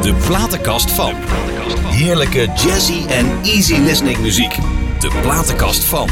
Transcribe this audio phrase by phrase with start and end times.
[0.00, 1.12] De platenkast van.
[1.84, 4.56] Heerlijke jazzy en easy listening muziek.
[4.98, 6.08] De platenkast van.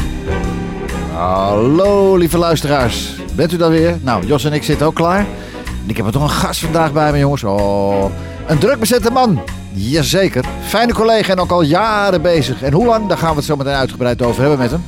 [1.13, 3.97] Hallo lieve luisteraars, bent u daar weer?
[4.01, 5.19] Nou, Jos en ik zitten ook klaar.
[5.65, 7.43] En ik heb er toch een gast vandaag bij me jongens.
[7.43, 8.05] Oh,
[8.47, 9.41] een druk bezette man.
[9.73, 10.45] Jazeker.
[10.67, 12.61] Fijne collega en ook al jaren bezig.
[12.61, 14.83] En hoe lang, daar gaan we het zo meteen uitgebreid over hebben met hem.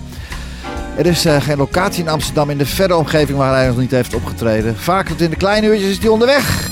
[0.97, 3.91] Er is eh, geen locatie in Amsterdam in de verre omgeving waar hij nog niet
[3.91, 4.77] heeft opgetreden.
[4.77, 6.69] Vaak tot in de kleine uurtjes is hij onderweg.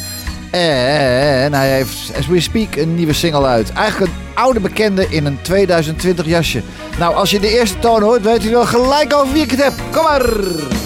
[0.52, 3.72] En hij heeft, as we speak, een nieuwe single uit.
[3.74, 6.62] Eigenlijk een oude bekende in een 2020 jasje.
[6.98, 9.64] Nou, als je de eerste toon hoort, weet u wel gelijk over wie ik het
[9.64, 9.74] heb.
[9.92, 10.85] Kom maar!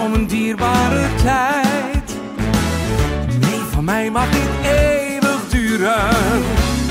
[0.00, 2.16] Zo'n dierbare tijd.
[3.40, 6.08] Nee, van mij mag dit eeuwig duren.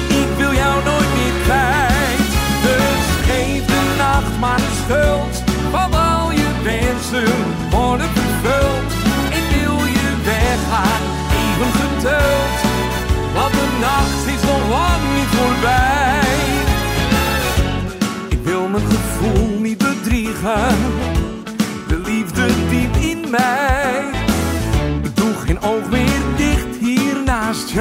[0.07, 2.29] Ik wil jou nooit meer kwijt.
[2.65, 5.43] Dus geef de nacht maar de schuld.
[5.71, 7.35] Want al je wensen
[7.69, 8.91] worden vervuld.
[9.29, 11.01] Ik wil je weggaan,
[11.41, 12.57] even geduld.
[13.33, 16.48] Want de nacht is nog lang niet voorbij.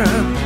[0.04, 0.37] can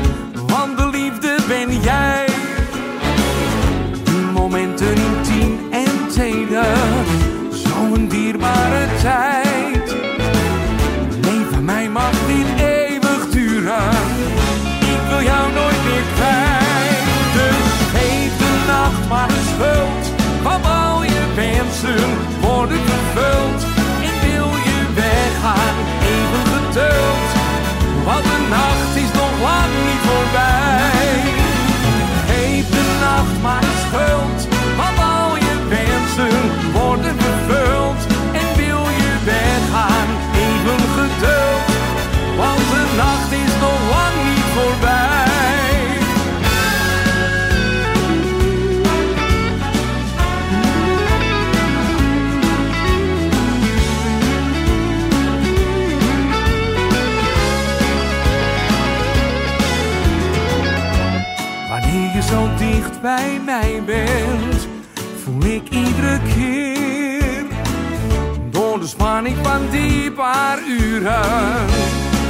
[70.22, 71.66] paar uren,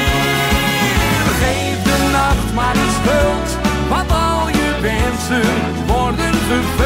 [1.40, 3.48] Geef de nacht maar een schuld,
[3.88, 6.77] want al je wensen worden vervuld.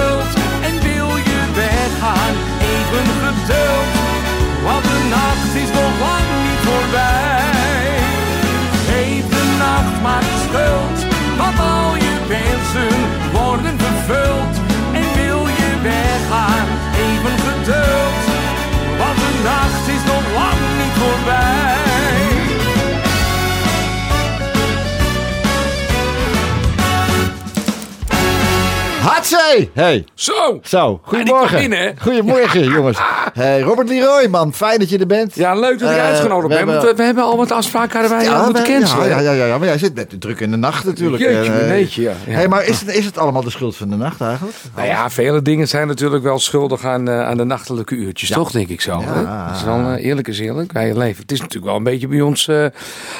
[29.32, 29.68] Hatsé!
[29.72, 30.58] Hey, Zo!
[30.62, 31.94] zo, Ja, goedemorgen.
[31.98, 32.98] Goedemorgen, jongens.
[33.32, 35.34] Hey, Robert Leroy, man, fijn dat je er bent.
[35.34, 36.66] Ja, leuk dat ik Eh, uitgenodigd we ben.
[36.66, 39.08] Want hebben- we, we hebben al wat afspraken hadden wij al moeten cancelen.
[39.08, 41.22] Ja, ja, ja, ja, maar jij zit net druk in de nacht natuurlijk.
[41.22, 42.12] Jeetje, meneetje, ja.
[42.26, 42.32] Ja.
[42.32, 44.56] Hey, maar is het, is het allemaal de schuld van de nacht eigenlijk?
[44.74, 48.68] Nou ja, vele dingen zijn natuurlijk wel schuldig aan, aan de nachtelijke uurtjes, toch denk
[48.68, 49.00] ik zo.
[49.00, 49.46] Ja.
[49.48, 50.72] Dat is wel eerlijk is eerlijk.
[50.72, 51.22] Wij leven.
[51.22, 52.50] Het is natuurlijk wel een beetje bij ons,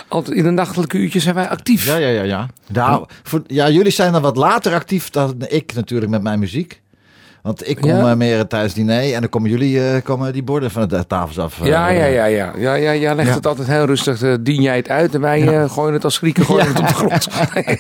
[0.09, 1.87] altijd in de nachtelijke uurtjes zijn wij actief.
[1.87, 2.23] Ja, ja, ja.
[2.23, 6.39] Ja, nou, voor, ja jullie zijn dan wat later actief dan ik natuurlijk met mijn
[6.39, 6.81] muziek.
[7.43, 8.11] Want ik kom Ja.
[8.11, 11.07] eh, meer tijdens het diner en dan komen jullie eh, komen die borden van de
[11.07, 11.61] tafels af.
[11.61, 12.53] eh, Ja, ja, ja, ja.
[12.59, 13.35] Ja, ja, ja legt Ja.
[13.35, 14.41] het altijd heel rustig.
[14.41, 17.29] dien jij het uit en wij gooien het als Grieken gooien het op de grond.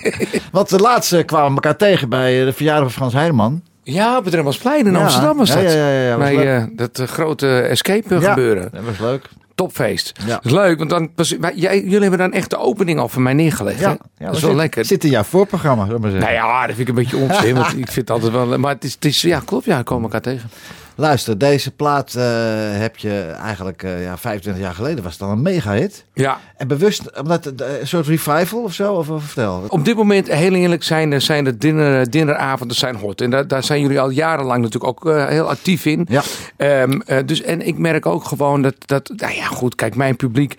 [0.52, 3.62] Want de laatste kwamen we elkaar tegen bij de verjaardag van Frans Heideman.
[3.82, 4.96] ja, op het Remmelsplein in.
[4.96, 5.62] Amsterdam was dat.
[5.62, 8.68] ja, ja, ja, was Bij dat grote escape gebeuren.
[8.72, 9.28] Dat was leuk.
[9.54, 10.12] Topfeest.
[10.26, 10.34] Ja.
[10.34, 13.08] Dat is leuk, want dan, pas- wij- jij, jullie hebben dan echt de opening al
[13.08, 13.80] voor mij neergelegd.
[13.80, 14.84] Ja, dat is wel lekker.
[14.84, 16.34] Zit in jouw voorprogramma, zullen we maar zeggen.
[16.36, 17.54] Nou ja, dat vind ik een beetje onzin.
[17.54, 18.58] want ik vind het altijd wel.
[18.58, 20.50] Maar het is, het is ja, klopt, ja, komen elkaar tegen.
[20.94, 22.24] Luister, deze plaat eh,
[22.70, 26.04] heb je eigenlijk eh, ja, 25 jaar geleden was het al een mega hit.
[26.14, 28.92] Ja, En bewust, omdat eh, een soort revival of zo?
[28.92, 29.64] Of, of vertel.
[29.68, 33.20] Op dit moment, heel eerlijk, zijn, zijn de dinner, dinneravonden zijn hot.
[33.20, 36.06] En daar, daar zijn jullie al jarenlang natuurlijk ook heel actief in.
[36.08, 36.22] Ja.
[36.56, 40.16] Ehm, eh, dus, en ik merk ook gewoon dat, dat, nou ja goed, kijk, mijn
[40.16, 40.56] publiek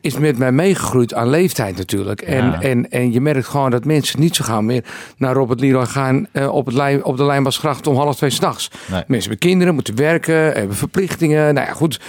[0.00, 2.20] is met mij meegegroeid aan leeftijd natuurlijk.
[2.22, 2.60] En, Ja.
[2.60, 4.84] en, en je merkt gewoon dat mensen niet zo gauw meer
[5.16, 8.70] naar Robert Leroy gaan eh, op, het lijn, op de Lijnbasgracht om half twee s'nachts.
[8.90, 9.02] Nee.
[9.06, 11.54] Mensen hebben kinderen, moeten werken, hebben verplichtingen.
[11.54, 12.00] Nou ja, goed.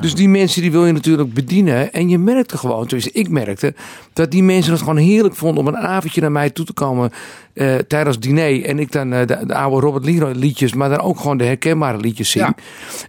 [0.00, 1.92] Dus die mensen die wil je natuurlijk bedienen.
[1.92, 3.74] En je merkte gewoon, dus ik merkte,
[4.12, 7.10] dat die mensen het gewoon heerlijk vonden om een avondje naar mij toe te komen
[7.52, 8.64] eh, tijdens diner.
[8.64, 11.44] En ik dan eh, de, de oude Robert Leroy liedjes, maar dan ook gewoon de
[11.44, 12.44] herkenbare liedjes zing.
[12.44, 12.54] Ja.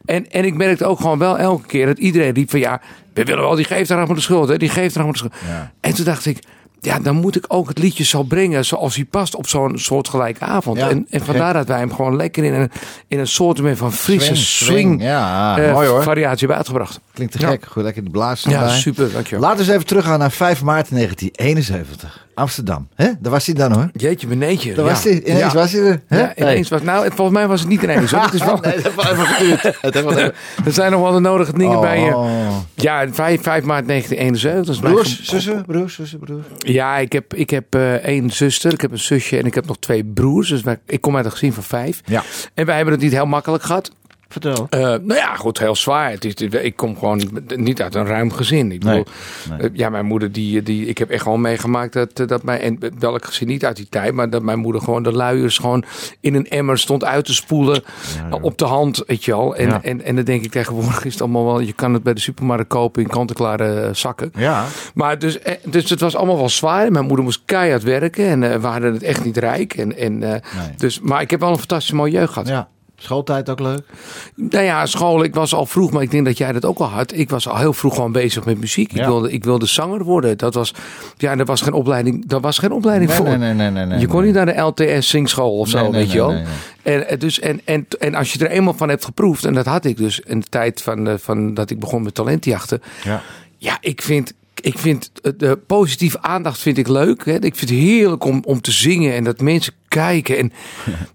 [0.06, 2.82] En, en ik merkte ook gewoon wel elke keer dat iedereen riep van ja,
[3.20, 4.50] we willen wel, die geeft er maar de schuld.
[4.50, 5.34] Hè, die geeft er maar de schuld.
[5.48, 5.72] Ja.
[5.80, 6.44] En toen dacht ik,
[6.82, 10.44] ja, dan moet ik ook het liedje zo brengen zoals hij past op zo'n soortgelijke
[10.46, 10.78] avond.
[10.78, 12.72] Ja, en, en vandaar dat wij hem gewoon lekker in een,
[13.08, 15.02] in een soort van frisse Swing.
[15.02, 16.04] Ja, eh, mooi hoor.
[16.04, 17.00] variatie hebben uitgebracht.
[17.14, 17.48] Klinkt te Ja.
[17.50, 17.66] gek.
[17.70, 19.40] Goed, lekker de blaas Ja, super, dankjewel.
[19.42, 22.28] Laten we eens even teruggaan naar 5 maart 1971.
[22.34, 22.88] Amsterdam.
[22.96, 23.06] hè?
[23.20, 23.90] Daar was hij dan hoor.
[23.94, 24.74] Jeetje, beneetje.
[24.74, 25.24] Daar was hij.
[25.24, 26.02] Ineens was hij er.
[26.10, 28.12] Ja, ineens was, nou, volgens mij was het niet ineens.
[28.12, 28.22] Hoor.
[28.30, 30.36] Het is wel, nee, dat heeft wel even geduurd.
[30.66, 32.16] Er zijn nog wel de nodige dingen bij je.
[32.16, 32.58] Oh.
[32.76, 34.66] Ja, 5, 5 maart 1971.
[34.66, 36.46] Dat is mijn Broers, zussen, broers, zussen, broers.
[36.72, 39.66] Ja, ik heb, ik heb eh, één zuster, ik heb een zusje en ik heb
[39.66, 40.50] nog twee broers.
[40.50, 42.02] Dus wij, ik kom uit een gezin van vijf.
[42.06, 42.24] Ja.
[42.54, 43.92] En wij hebben het niet heel makkelijk gehad.
[44.30, 44.68] Vertel.
[44.70, 46.12] Eh, nou ja, goed, heel zwaar.
[46.12, 48.72] Het is, ik kom gewoon niet uit een ruim gezin.
[48.72, 49.06] Ik bedoel,
[49.50, 49.60] nee.
[49.60, 52.62] eh, ja, mijn moeder, die, die, ik heb echt gewoon meegemaakt dat, eh, dat mijn,
[52.62, 55.84] en welk gezin niet uit die tijd, maar dat mijn moeder gewoon de luiers gewoon
[56.20, 57.84] in een emmer stond uit te spoelen
[58.42, 59.56] op de hand, weet je wel.
[59.56, 59.84] En, Ja.
[59.84, 62.20] en, en dan denk ik tegenwoordig is het allemaal wel, je kan het bij de
[62.20, 64.32] supermarkt kopen in kant-en-klare zakken.
[64.36, 64.66] Ja.
[64.94, 66.92] Maar dus, dus het was allemaal wel zwaar.
[66.92, 69.74] Mijn moeder moest keihard werken en eh, we hadden het echt niet rijk.
[69.74, 70.42] En, en, eh,
[70.78, 72.48] dus, maar ik heb wel een fantastische mooie jeugd gehad.
[72.48, 72.70] ja.
[73.00, 73.82] Schooltijd ook leuk.
[74.36, 76.88] Nou ja, school, ik was al vroeg, maar ik denk dat jij dat ook al
[76.88, 77.14] had.
[77.14, 78.94] Ik was al heel vroeg gewoon bezig met muziek.
[78.94, 80.38] Ik, wilde, ik wilde zanger worden.
[80.38, 80.74] Dat was,
[81.18, 83.28] ja, er was geen opleiding, daar was geen opleiding Nee, voor.
[83.28, 86.12] nee, nee, nee, nee, nee, je kon niet naar de LTS zingschool of zo, weet
[86.12, 86.36] je wel.
[86.84, 89.66] En, eh, dus, en, en, en als je er eenmaal van hebt geproefd, en dat
[89.66, 92.82] had ik dus in de tijd van, eh, van dat ik begon met talentjachten.
[93.04, 93.22] Ja.
[93.62, 97.26] Ja, ik vind, ik vind eh, de positieve aandacht vind ik leuk.
[97.26, 97.34] Hè.
[97.34, 100.38] Ik vind het heerlijk om, om te zingen en dat mensen kijken.
[100.38, 100.52] En,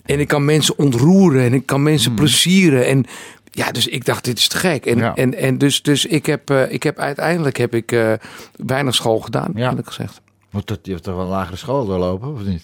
[0.04, 2.86] en ik kan mensen ontroeren en ik kan mensen plezieren.
[2.86, 3.04] En
[3.50, 4.86] ja, dus ik dacht, dit is te gek.
[4.86, 5.14] En, Ja.
[5.14, 8.12] en, en dus, dus ik, heb, eh, ik heb uiteindelijk heb ik, eh,
[8.56, 9.68] weinig school gedaan, Ja.
[9.68, 10.20] eerlijk gezegd.
[10.50, 12.62] Moet dat, je hebt toch wel een lagere school doorlopen, of niet?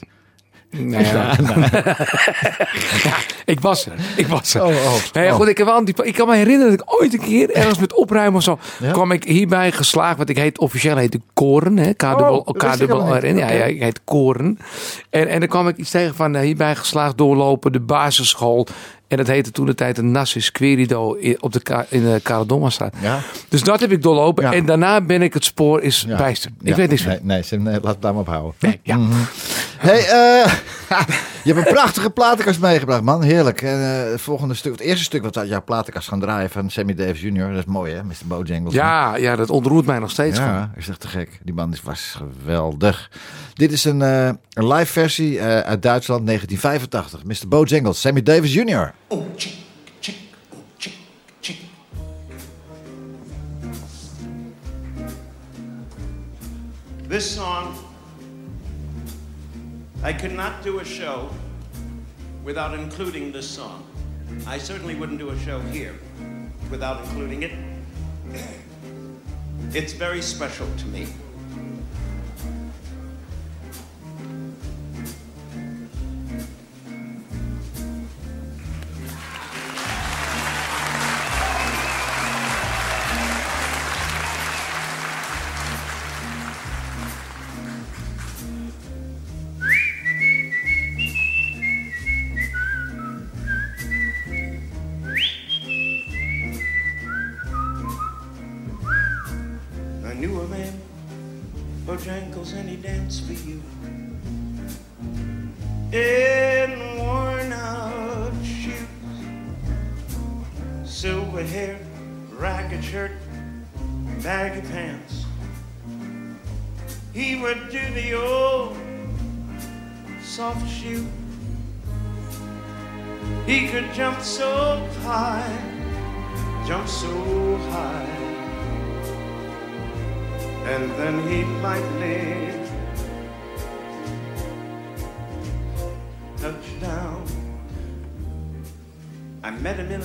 [0.71, 1.37] Nou ja.
[3.03, 3.93] Ja, ik was er.
[4.17, 4.63] Ik was er.
[4.63, 5.35] Oh, oh, Nou oh.
[5.35, 7.95] goed, ik, heb wel ik kan me herinneren dat ik ooit een keer ergens met
[7.95, 8.59] opruimen of zo.
[8.79, 8.93] Ja?
[8.93, 10.17] kwam ik hierbij geslaagd.
[10.17, 11.79] Want ik heet officieel heet ik Koren.
[11.79, 11.93] Hè,
[13.15, 13.23] niet.
[13.23, 13.37] R-N.
[13.37, 14.59] Ja, ja, ik heet Koren.
[15.11, 17.73] En, en dan kwam ik iets tegen van eh, hierbij geslaagd doorlopen.
[17.73, 18.67] De basisschool.
[19.11, 22.95] En dat heette toen de tijd een Nassis Querido op de, in de Karadommastraat.
[23.01, 23.21] Ja.
[23.49, 24.45] Dus dat heb ik doorlopen.
[24.45, 24.53] Ja.
[24.53, 26.51] En daarna ben ik het spoor is bijster.
[26.63, 27.19] Ik weet niks van.
[27.23, 28.55] Nee, nee, laat het daar maar op houden.
[28.59, 28.99] Nee, ja.
[29.79, 30.53] Hey, eh,
[31.45, 33.23] je hebt een prachtige platenkast meegebracht, man.
[33.23, 33.63] Heerlijk.
[33.63, 36.51] En, eh, het volgende stuk, het eerste stuk wat we uit jouw platenkast gaan draaien
[36.51, 37.49] van Sammy Davis Jr.
[37.49, 38.05] Dat is mooi, hè?
[38.05, 38.15] Mr.
[38.25, 38.75] Bojangles.
[38.75, 40.39] Ja, ja, dat ontroert mij nog steeds.
[40.39, 40.53] gewoon.
[40.55, 41.41] Ja, is echt te gek.
[41.43, 43.11] Die band is- was geweldig.
[43.55, 47.25] Dit is een, eh, een live versie eh, uit Duitsland, 1985.
[47.25, 47.49] Mr.
[47.49, 48.93] Bojangles, Sammy Davis Jr.
[49.09, 49.53] Oh, chick,
[50.01, 50.17] chick,
[50.53, 50.93] oh, chick,
[51.41, 51.57] chick.
[57.09, 57.67] This song,
[60.03, 61.29] I could not do a show
[62.43, 63.85] without including this song.
[64.47, 65.95] I certainly wouldn't do a show here
[66.71, 67.53] without including it.
[69.73, 71.07] It's very special to me.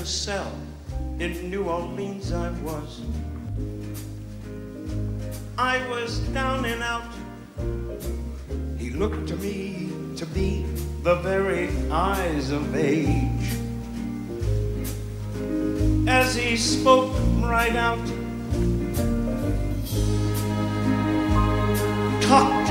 [0.05, 0.51] Cell.
[1.19, 3.01] In New Orleans, I was.
[5.57, 7.11] I was down and out.
[8.77, 10.65] He looked to me to be
[11.03, 13.47] the very eyes of age.
[16.07, 18.05] As he spoke right out,
[22.21, 22.64] talked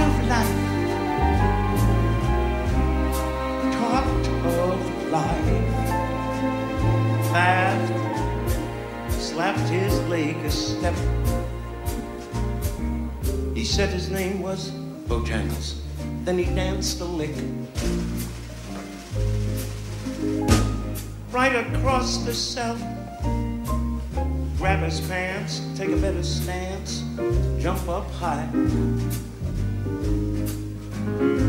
[7.34, 10.94] laughed, slapped his leg a step.
[13.56, 14.70] He said his name was
[15.08, 15.80] Bojangles.
[16.24, 17.34] Then he danced a lick.
[21.32, 22.76] Right across the cell.
[24.56, 27.02] Grab his pants, take a better stance,
[27.60, 28.48] jump up high.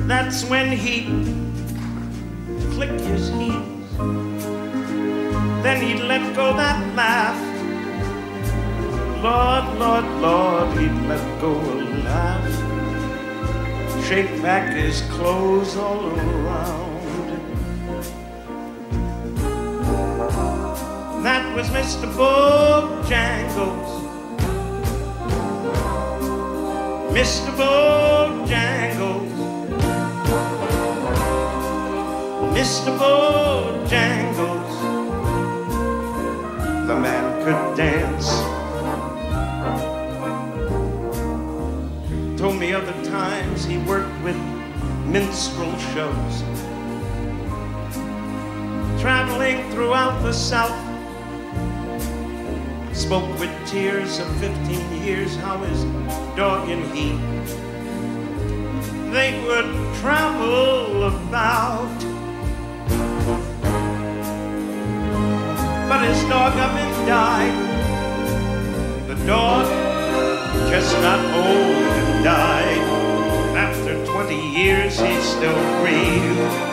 [0.08, 1.04] That's when he
[2.74, 4.35] clicked his heels.
[5.66, 7.42] Then he'd let go that laugh.
[9.24, 12.46] Lord, Lord, Lord, he'd let go a laugh.
[14.06, 17.34] Shake back his clothes all around.
[21.24, 22.14] That was Mr.
[22.14, 23.92] Bojangles.
[27.18, 27.50] Mr.
[27.58, 29.32] Bojangles.
[32.54, 32.92] Mr.
[33.00, 34.65] Bojangles.
[36.86, 38.30] The man could dance.
[42.40, 44.38] Told me other times he worked with
[45.06, 46.44] minstrel shows.
[49.02, 50.80] Traveling throughout the South.
[52.96, 55.84] Spoke with tears of 15 years how his
[56.36, 57.36] dog and he
[59.16, 62.15] they would travel about.
[65.88, 67.56] But his dog up and died.
[69.08, 69.66] The dog
[70.70, 72.82] just got old and died.
[73.56, 76.66] After 20 years, he still grieved.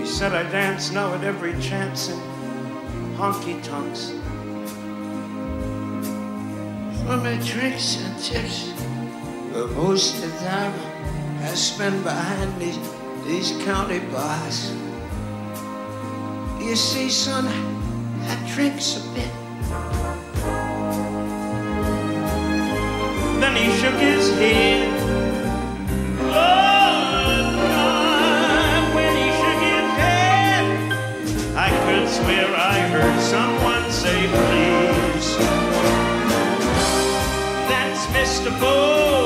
[0.00, 2.18] He said, I dance now at every chance in
[3.16, 4.12] honky tonks.
[7.02, 8.72] For my drinks and tips,
[9.52, 10.72] but most of the time
[11.42, 12.78] I spend behind these,
[13.26, 14.72] these county bars.
[16.60, 19.32] You see, son, I drinks a bit.
[23.40, 24.88] Then he shook his head.
[26.22, 30.64] Lord, God, when he shook his head,
[31.56, 35.36] I could swear I heard someone say, please.
[37.68, 38.50] That's Mr.
[38.60, 39.25] Bojangles.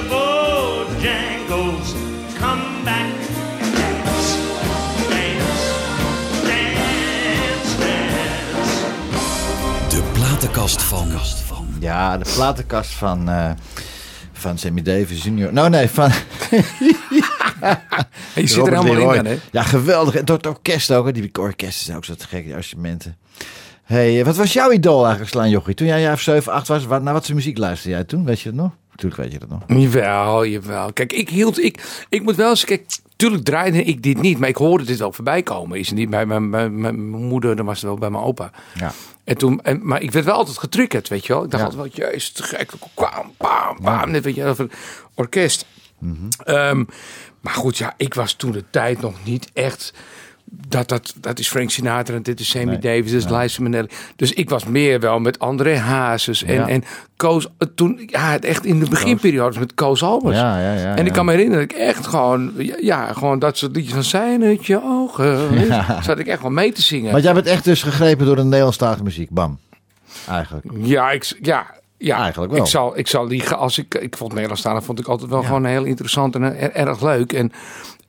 [0.00, 0.08] Mr.
[0.08, 1.92] Bojangles,
[2.38, 3.12] come back
[3.60, 4.36] and dance,
[5.08, 5.66] dance,
[6.42, 8.76] dance, dance.
[9.96, 11.08] De platenkast van.
[11.80, 13.50] Ja, de platenkast van, eh,
[14.32, 15.52] van Sammy Davis Jr.
[15.52, 16.10] Nou nee, van
[18.34, 19.16] Je zit er helemaal Leroy.
[19.16, 19.38] in, dan, hè?
[19.52, 20.14] Ja, geweldig.
[20.14, 21.06] En het orkest ook.
[21.06, 21.12] hè.
[21.12, 23.16] Die orkesten zijn ook zo te gek, die arrangementen.
[23.84, 25.74] hey, eh, wat was jouw idool eigenlijk, Slaan Jochie?
[25.74, 28.24] Toen jij jaar 7, 8 was, naar wat voor muziek luisterde jij toen?
[28.24, 28.70] Weet je het nog?
[29.02, 29.80] Natuurlijk weet je dat nog.
[29.80, 30.92] Jawel, jawel.
[30.92, 32.84] Kijk, ik hield, ik, ik moet wel eens, kijk,
[33.16, 35.78] tuurlijk draaide ik dit niet, maar ik hoorde dit wel voorbij komen.
[35.78, 38.50] Is het niet bij mijn, mijn, mijn moeder, dan was het wel bij mijn opa.
[38.74, 38.92] Ja.
[39.24, 41.44] En toen, en, maar ik werd wel altijd getriggerd, weet je wel.
[41.44, 41.68] Ik dacht Ja.
[41.68, 42.72] altijd wel, jezus, te gek.
[42.94, 44.10] Kwam, bam, bam.
[44.10, 44.66] Net weet je, over
[45.14, 45.66] orkest.
[45.98, 46.14] Mhm.
[46.44, 46.84] Ehm,
[47.40, 49.92] maar goed, ja, ik was toen de tijd nog niet echt...
[50.68, 53.62] Dat, dat, dat is Frank Sinatra en dit is Sammy Nee, Davis, dit is Liza
[53.62, 53.88] Minnelli.
[54.16, 56.68] Dus ik was meer wel met André Hazes en, Ja.
[56.68, 56.84] en
[57.16, 57.46] Koos.
[57.74, 60.36] Toen, ja, echt in de beginperiodes met Koos Albers.
[60.36, 63.58] Ja, ja, ja, en ik kan me herinneren dat ik echt gewoon, ja, gewoon dat
[63.58, 65.66] soort liedjes van zijn het je ogen.
[65.66, 66.02] Ja.
[66.02, 67.12] Zat ik echt wel mee te zingen.
[67.12, 69.30] Want jij bent echt dus gegrepen door de Nederlandstalige muziek.
[69.30, 69.58] Bam.
[70.28, 70.66] Eigenlijk.
[70.80, 71.66] Ja, ik, ja,
[71.98, 72.62] ja, Eigenlijk wel.
[72.62, 73.94] Ik zal, ik zal liegen als ik.
[73.94, 77.32] Ik vond Nederlandstalig vond ik altijd wel gewoon heel interessant en er- erg leuk.
[77.32, 77.52] En,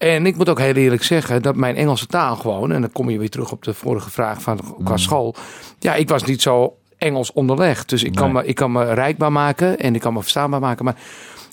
[0.02, 2.72] en ik moet ook heel eerlijk zeggen dat mijn Engelse taal gewoon.
[2.72, 5.36] En dan kom je weer terug op de vorige vraag van qua school.
[5.80, 7.90] Ja, ik was niet zo Engels onderlegd.
[7.90, 8.42] Dus ik kan, Nee.
[8.42, 10.86] me, ik kan me rijkbaar maken en ik kan me verstaanbaar maken.
[10.86, 10.96] Maar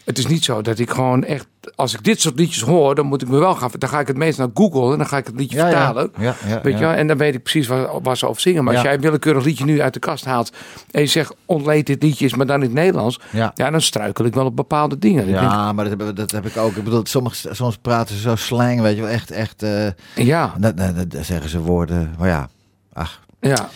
[0.09, 1.47] het is niet zo dat ik gewoon echt.
[1.75, 3.71] Als ik dit soort liedjes hoor, dan moet ik me wel gaan.
[3.79, 6.11] Dan ga ik het meest naar Google en dan ga ik het liedje Ja, vertalen.
[6.19, 6.87] Ja, ja, Weet je?
[6.87, 8.65] En dan weet ik precies waar, waar ze over zingen.
[8.65, 10.53] Maar als jij een willekeurig liedje nu uit de kast haalt.
[10.91, 13.21] en je zegt ontleed dit liedje is, maar dan in het Nederlands.
[13.31, 13.53] Ja.
[13.55, 15.25] Dan struikel ik wel op bepaalde dingen.
[15.27, 16.77] Denk, Ja, maar dat heb, dat heb ik ook.
[16.77, 19.11] Ik bedoel, sommige, soms praten ze zo slang, weet je wel.
[19.11, 19.63] Echt, echt.
[19.63, 22.15] eh ja, dan, dan- dan zeggen ze woorden.
[22.19, 22.49] Maar ja,
[22.93, 23.21] ach.
[23.41, 23.69] ja.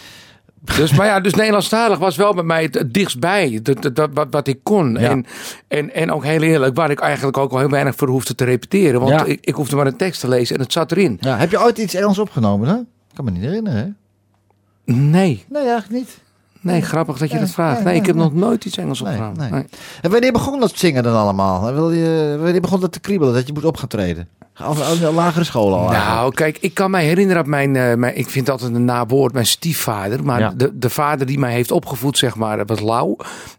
[0.76, 3.60] Dus, maar ja, dus Nederlandstalig was wel bij mij het, dichtstbij.
[3.62, 4.92] Dat, dat, dat- wat, wat ik kon.
[4.92, 4.98] Ja.
[5.10, 5.26] En,
[5.68, 8.44] en, en ook heel eerlijk, waar ik eigenlijk ook wel heel weinig voor hoefde te
[8.44, 9.00] repeteren.
[9.00, 9.24] Want Ja.
[9.24, 11.16] ik, ik hoefde maar een tekst te lezen en het zat erin.
[11.20, 12.68] Ja, heb je ooit iets Engels opgenomen?
[12.68, 12.74] Hè?
[12.76, 13.78] Ik kan me niet herinneren.
[13.78, 14.94] Hè?
[14.94, 16.18] Nee, Nee, eigenlijk niet.
[16.62, 17.84] Nee, grappig dat je dat vraagt.
[17.84, 19.00] nee, ik heb nog nooit iets Engels.
[19.02, 19.64] Nee.
[20.02, 21.68] En wanneer begon dat zingen dan allemaal?
[21.68, 24.28] En Wil je, wanneer begon dat te kriebelen dat je moet op gaan treden?
[24.68, 25.78] Of lagere school al?
[25.78, 26.06] eigenlijk?
[26.14, 29.32] Nou, kijk, ik kan mij herinneren op mijn, eh, mijn ik vind altijd een nawoord,
[29.32, 30.24] mijn stiefvader.
[30.24, 30.52] Maar Ja.
[30.56, 33.16] de, de vader die mij heeft opgevoed, zeg maar, was Lau.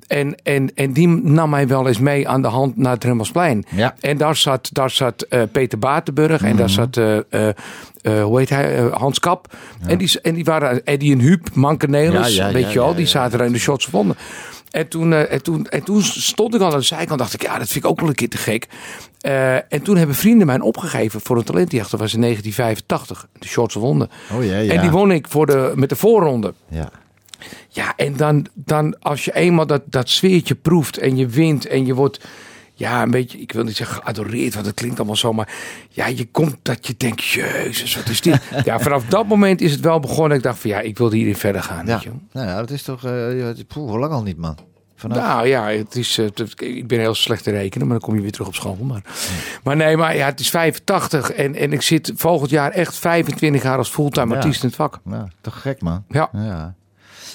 [0.08, 3.66] En, en, en die nam mij wel eens mee aan de hand naar het Remmelsplein.
[3.70, 3.96] Ja.
[4.00, 6.58] En daar zat, daar zat eh, Peter Batenburg en Mhm.
[6.58, 7.50] daar zat, eh,
[8.04, 9.54] eh, hoe heet hij, Eh, Hans Kap.
[9.88, 12.96] En, die, en die waren Eddie en Huub, Manke Nelis, Ja, ja, weet je wel.
[12.96, 14.16] die zaten er in de shots gevonden.
[14.72, 17.20] En toen, eh, en, toen, en toen stond ik al aan de zijkant.
[17.20, 18.68] dacht ik, ja, dat vind ik ook wel een keer te gek.
[19.70, 21.92] En toen hebben vrienden mij opgegeven voor een talentjacht.
[21.92, 23.28] Dat was in 1985.
[23.40, 24.10] De Shorts wonnen.
[24.32, 24.74] Oh ja, ja.
[24.74, 26.54] En die won ik voor de, met de voorronde.
[26.68, 26.90] Ja.
[27.70, 31.86] Ja, en dan, dan als je eenmaal dat, dat sfeertje proeft en je wint en
[31.86, 32.20] je wordt...
[32.76, 35.34] Ja, een beetje, ik wil niet zeggen geadoreerd, want het klinkt allemaal zo.
[35.34, 35.54] Maar
[35.90, 38.42] ja, je komt dat je denkt, jezus, wat is dit?
[38.66, 40.38] ja, vanaf dat moment is het wel begonnen.
[40.38, 41.86] Ik dacht van ja, ik wil hierin verder gaan.
[41.86, 41.94] Ja.
[41.94, 42.20] Weet je wel.
[42.32, 43.02] Nou ja, dat is toch...
[43.68, 44.58] poeh, hoe lang al niet, man?
[44.96, 45.18] Vanaf...
[45.18, 46.26] Nou ja, het is, eh,
[46.58, 48.76] ik ben heel slecht te rekenen, maar dan kom je weer terug op school.
[48.82, 49.02] Maar,
[49.64, 53.64] maar nee, maar ja, het is 85 en, en ik zit volgend jaar echt 25
[53.64, 54.36] jaar als fulltime Ja.
[54.36, 55.00] artiest in het vak.
[55.04, 56.04] Nou, toch gek, man.
[56.10, 56.30] Ja.
[56.34, 56.76] Ja.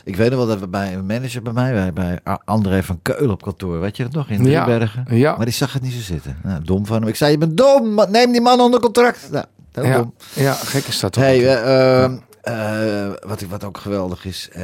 [0.04, 3.30] Ik weet nog wel dat we bij een manager bij mij, bij, André van Keulen
[3.30, 4.64] op kantoor, weet je dat nog, in Ja.
[4.64, 5.04] Driebergen?
[5.16, 5.36] Ja.
[5.36, 6.36] Maar die zag het niet zo zitten.
[6.42, 7.08] Nou, dom van hem.
[7.08, 9.28] Ik zei, je bent dom, neem die man onder contract.
[9.30, 10.14] Nou, heel Ja, dom.
[10.34, 11.22] ja, gek is dat toch?
[11.22, 14.62] Hey, eh, ehm, eh, wat, wat ook geweldig is, eh,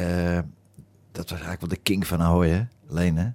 [1.11, 2.61] dat was eigenlijk wel de king van Ahoy, hè?
[2.87, 3.27] Leen, hè?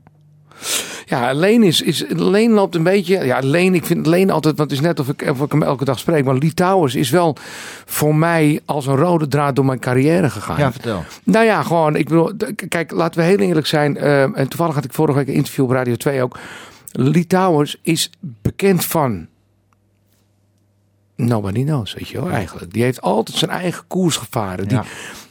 [1.10, 3.24] Ja, Leen is, is Leen loopt een beetje.
[3.24, 5.62] Ja, Leen, ik vind Leen altijd, want het is net of ik, of ik hem
[5.62, 6.24] elke dag spreek.
[6.24, 7.36] Maar Lee Towers is wel
[7.84, 10.58] voor mij als een rode draad door mijn carrière gegaan.
[10.58, 11.04] Ja, vertel.
[11.24, 12.32] Nou ja, gewoon, ik bedoel,
[12.68, 13.96] kijk, laten we heel eerlijk zijn.
[13.96, 16.38] eh, en toevallig had ik vorige week een interview op Radio 2 ook.
[16.92, 19.26] Lee Towers is bekend van.
[21.16, 22.72] Nobody knows, weet je wel, eigenlijk.
[22.72, 24.68] Die heeft altijd zijn eigen koers gevaren.
[24.68, 24.84] Die, Ja.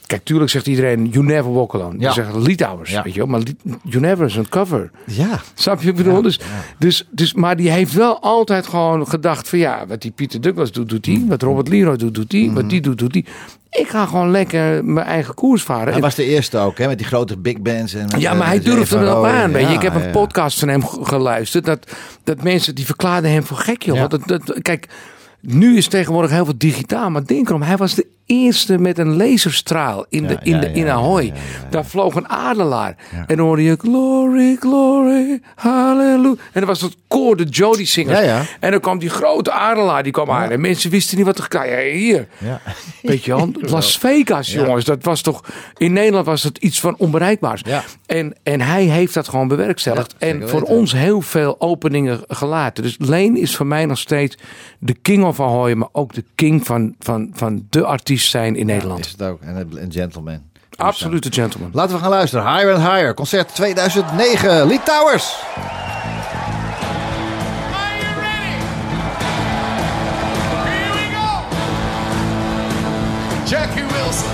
[0.10, 1.94] Kijk, tuurlijk zegt iedereen, you never walk alone.
[2.00, 2.08] Ja.
[2.08, 2.14] Ja.
[2.14, 3.04] zeggen Lee Towers, Ja.
[3.04, 3.28] weet je wel.
[3.30, 3.42] Maar
[3.84, 4.92] you never is een cover.
[5.06, 5.40] Ja.
[5.54, 6.22] Snap je bedoel?
[6.22, 6.40] dus,
[6.78, 10.72] Dus, dus, maar die heeft wel altijd gewoon gedacht van ja, wat die Pieter Douglas
[10.72, 11.14] doet, doet Mm.
[11.16, 11.24] hij.
[11.28, 12.52] Wat Robert Leroy doet, doet hij.
[12.54, 13.26] Wat die doet, doet hij.
[13.70, 15.86] Ik ga gewoon lekker mijn eigen koers varen.
[15.86, 16.88] Hij En- was de eerste ook, hè?
[16.88, 17.94] Met die grote big bands.
[17.94, 19.28] En ja, maar hij durfde er ook Rowe.
[19.28, 19.52] aan.
[19.52, 19.74] Weet je.
[19.74, 21.66] Ik heb een podcast van hem ge- geluisterd.
[21.66, 21.92] Dat,
[22.24, 24.10] dat mensen die verklaarden hem voor gek, joh.
[24.10, 24.88] Dat, dat, kijk,
[25.42, 27.10] nu is tegenwoordig heel veel digitaal.
[27.10, 30.90] Maar denk erom, hij was de eerste met een laserstraal in, de, in, de, in
[30.90, 31.34] Ahoy.
[31.70, 32.96] Daar vloog een adelaar.
[33.28, 36.38] En dan hoorde je glory, glory, hallelujah.
[36.52, 38.48] En dat was dat koor, de Jody zingers.
[38.60, 40.52] En dan kwam die grote adelaar, die kwam aan.
[40.52, 41.48] En mensen wisten niet wat er...
[41.68, 42.28] Ja, hier.
[42.38, 42.62] Ja.
[43.02, 44.86] Weet je wel, Las Vegas, jongens.
[44.86, 45.44] Dat was toch...
[45.78, 47.62] In Nederland was dat iets van onbereikbaars.
[48.06, 50.16] En, en hij heeft dat gewoon bewerkstelligd.
[50.18, 52.84] En voor ons heel veel openingen gelaten.
[52.84, 54.38] Dus Leen is voor mij nog steeds
[54.80, 55.74] de king of Ahoy.
[55.74, 59.06] Maar ook de king van, van, van de artiest zijn in Nederland.
[59.06, 59.42] Is het ook.
[59.42, 60.42] En een gentleman.
[60.76, 61.70] Absolute gentleman.
[61.74, 62.54] Laten we gaan luisteren.
[62.56, 63.14] Higher and Higher.
[63.14, 64.68] Concert 2009.
[64.68, 65.36] Lee Towers.
[73.46, 74.30] Jackie Wilson.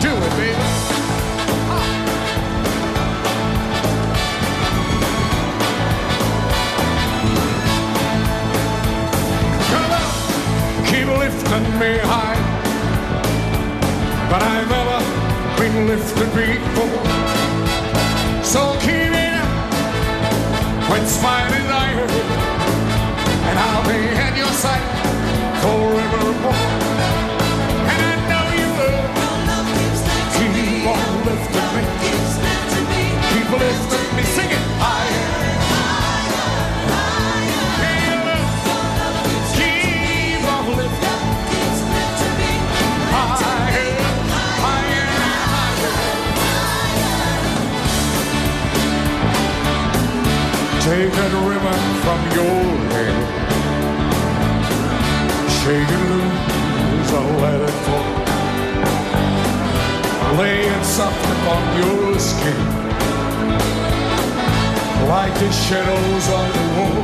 [0.00, 0.54] Do it, baby.
[9.70, 12.33] Come on, keep lifting me high.
[14.34, 14.98] But I've never
[15.60, 17.04] been lifted before.
[18.42, 22.10] So keep it up when smiling iron,
[23.48, 24.82] and I'll be at your side
[25.62, 26.73] forevermore.
[50.94, 52.62] Take that ribbon from your
[52.94, 53.18] hair,
[55.58, 58.14] shake it loose, or let it fall.
[60.38, 62.62] Lay it soft upon your skin,
[65.08, 67.02] like the shadows on the wall.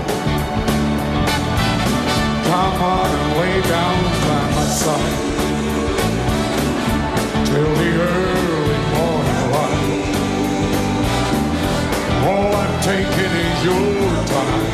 [2.46, 5.29] Come on and lay down by my side
[12.82, 14.70] taking is your time.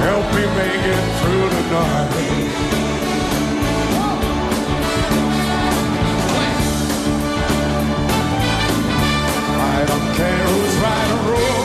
[0.00, 2.14] Help me make it through the night.
[9.56, 11.63] I don't care who's right or wrong.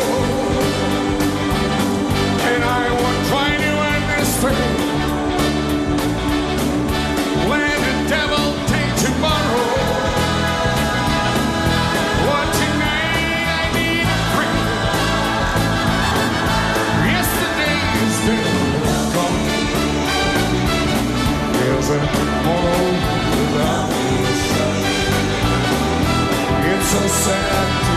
[26.92, 27.89] sunset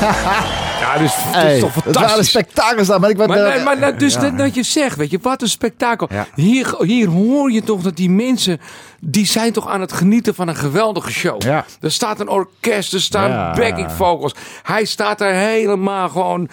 [0.80, 2.28] Ja, dus het is Hey, toch het waren fantastisch.
[2.28, 5.10] spektakels dan, maar ik ben Maar, nee, maar dat- dus dat, dat je zegt, weet
[5.10, 6.08] je, wat een spektakel.
[6.10, 6.26] Ja.
[6.34, 8.60] Hier, hier hoor je toch dat die mensen,
[9.00, 11.42] die zijn toch aan het genieten van een geweldige show.
[11.42, 11.64] Ja.
[11.80, 13.52] Er staat een orkest, er staan Ja.
[13.52, 14.34] backing vocals.
[14.62, 16.48] Hij staat daar helemaal gewoon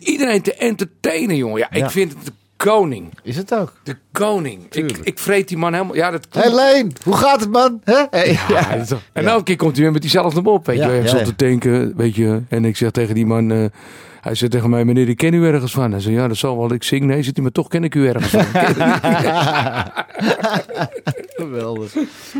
[0.00, 1.58] iedereen te entertainen, jongen.
[1.58, 1.84] Ja, Ja.
[1.84, 3.12] ik vind het koning.
[3.22, 3.72] Is het ook?
[3.82, 4.64] De koning.
[4.64, 4.98] Ik, Tuurlijk.
[5.02, 5.94] ik vreet die man helemaal.
[5.94, 7.80] Ja, dat Hé Leen, hoe gaat het man?
[7.84, 8.04] Hè?
[8.10, 10.76] Hey, Ja, dat is toch- En elke keer komt hij weer met diezelfde mop, weet
[10.76, 10.90] Ja, je.
[10.90, 11.24] Hij ja, zat ja.
[11.24, 12.42] te tanken, weet je.
[12.48, 13.50] En ik zeg tegen die man...
[13.50, 13.64] eh,
[14.20, 15.90] hij zegt tegen mij, meneer, ik ken u ergens van.
[15.90, 16.72] Hij zei, ja, dat zal wel.
[16.72, 18.44] Ik zing, nee, zit hij, maar toch ken ik u ergens van.
[21.36, 21.94] Geweldig.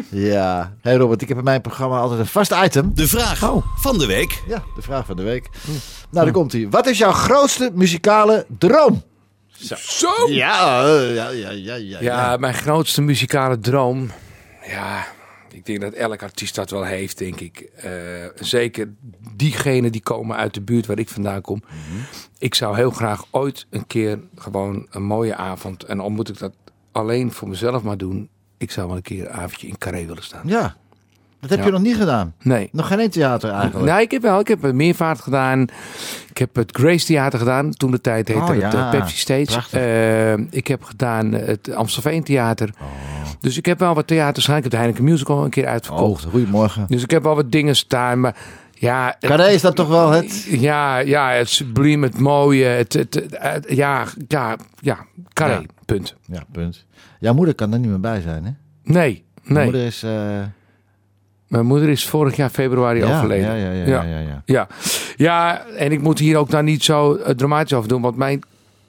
[0.08, 0.72] Ja.
[0.82, 2.90] Hey Robert, ik heb in mijn programma altijd een vast item.
[2.94, 3.66] De vraag Oh.
[3.76, 4.42] van de week.
[4.48, 5.48] Ja, de vraag van de week.
[6.10, 6.66] Nou, daar komt hij.
[6.70, 9.02] Wat is jouw grootste muzikale droom?
[9.78, 10.08] Zo!
[10.28, 12.00] Ja, ja, ja, ja, ja.
[12.00, 14.10] Ja, mijn grootste muzikale droom.
[14.66, 15.06] Ja,
[15.52, 17.58] ik denk dat elk artiest dat wel heeft, denk ik.
[17.58, 17.90] Eh,
[18.34, 18.88] zeker
[19.34, 21.62] diegenen die komen uit de buurt waar ik vandaan kom.
[22.38, 25.82] Ik zou heel graag ooit een keer gewoon een mooie avond.
[25.84, 26.52] En al moet ik dat
[26.92, 28.28] alleen voor mezelf maar doen.
[28.58, 30.48] Ik zou wel een keer een avondje in Carré willen staan.
[30.48, 30.76] Ja.
[31.48, 31.72] Dat heb Ja.
[31.72, 32.34] je nog niet gedaan.
[32.42, 32.68] Nee.
[32.72, 33.92] Nog geen één theater eigenlijk.
[33.92, 34.40] Nee, ik heb wel.
[34.40, 35.66] Ik heb een meervaart gedaan.
[36.30, 37.70] Ik heb het Grace Theater gedaan.
[37.70, 38.72] Toen de tijd heette Oh, ja.
[38.72, 39.78] eh, Pepsi Stage.
[39.78, 42.70] Eh, ik heb gedaan het Amstelveen Theater.
[43.40, 44.56] Dus ik heb wel wat theaters gedaan.
[44.56, 46.24] Ik heb de Heineken Musical een keer uitverkocht.
[46.24, 46.84] Oh, goedemorgen.
[46.88, 48.20] Dus ik heb wel wat dingen staan.
[48.20, 48.36] Maar
[48.72, 49.16] ja...
[49.20, 50.42] Carré is dat toch wel het...
[50.50, 52.64] Ja, ja, het sublime, het mooie.
[52.64, 53.26] Het, het,
[53.68, 54.98] ja, ja, ja,
[55.32, 55.52] Carré.
[55.54, 55.62] Ja.
[55.84, 56.14] Punt.
[56.26, 56.84] Ja, punt.
[57.20, 58.50] Jouw moeder kan er niet meer bij zijn, hè?
[58.92, 59.64] Nee, Mijn nee.
[59.64, 60.02] moeder is...
[60.02, 60.10] eh,
[61.46, 63.46] Mijn moeder is vorig jaar februari ja, overleden.
[63.58, 63.84] Ja, ja, ja.
[63.86, 64.02] Ja.
[64.02, 64.42] ja.
[64.44, 64.66] ja,
[65.16, 65.64] ja.
[65.76, 68.42] En ik moet hier ook dan niet zo eh, dramatisch over doen, want mijn.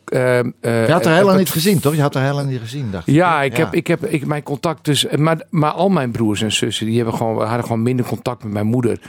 [0.06, 1.96] eh, eh, Je had haar eh, lang het- niet gezien, toch?
[1.96, 3.13] Je had haar lang niet gezien, dacht ik.
[3.13, 5.06] Ja, ik heb, ik heb ik, mijn contact dus.
[5.17, 8.54] Maar, maar al mijn broers en zussen die hebben gewoon, hadden gewoon minder contact met
[8.54, 9.00] mijn moeder.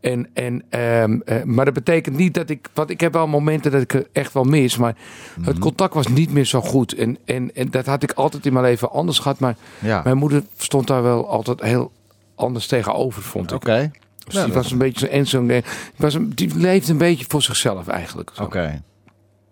[0.00, 2.68] En, en, ehm, eh, maar dat betekent niet dat ik.
[2.74, 4.76] Want ik heb wel momenten dat ik er echt wel mis.
[4.76, 4.94] Maar
[5.36, 5.48] Mhm.
[5.48, 6.94] het contact was niet meer zo goed.
[6.94, 9.38] En, en, en dat had ik altijd in mijn leven anders gehad.
[9.38, 11.90] Maar Ja, mijn moeder stond daar wel altijd heel
[12.34, 13.56] anders tegenover, vond ik.
[13.56, 13.90] oké.
[14.24, 15.46] Dus Ja, die dat- was een beetje zo en zo.
[15.46, 15.62] Die,
[15.96, 18.30] was een, die leefde een beetje voor zichzelf eigenlijk.
[18.40, 18.82] Oké.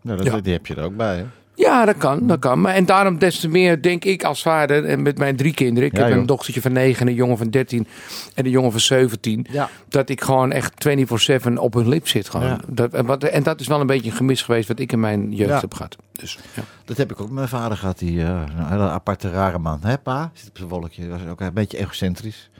[0.03, 0.40] Nou, dat, Ja.
[0.40, 1.25] Die heb je er ook bij, hè?
[1.55, 2.61] Ja, dat kan, dat kan.
[2.61, 5.88] Maar en daarom des te meer denk ik als vader en met mijn drie kinderen.
[5.88, 6.21] Ik Ja, heb joh.
[6.21, 7.87] een dochtertje van 9, een jongen van 13
[8.35, 9.47] en een jongen van 17.
[9.51, 9.69] Ja.
[9.88, 12.47] Dat ik gewoon echt 24/7 op hun lip zit gewoon.
[12.47, 12.61] Ja.
[12.66, 15.01] Dat, en, wat, en dat is wel een beetje een gemis geweest wat ik in
[15.01, 15.97] mijn jeugd heb gehad.
[16.12, 16.62] Dus, ja.
[16.85, 17.99] Dat heb ik ook met mijn vader gehad.
[17.99, 19.79] Die, eh, een hele aparte, rare man.
[19.83, 20.31] Hè, pa?
[20.35, 21.09] Zit op zijn wolkje.
[21.09, 22.51] Was ook een beetje egocentrisch.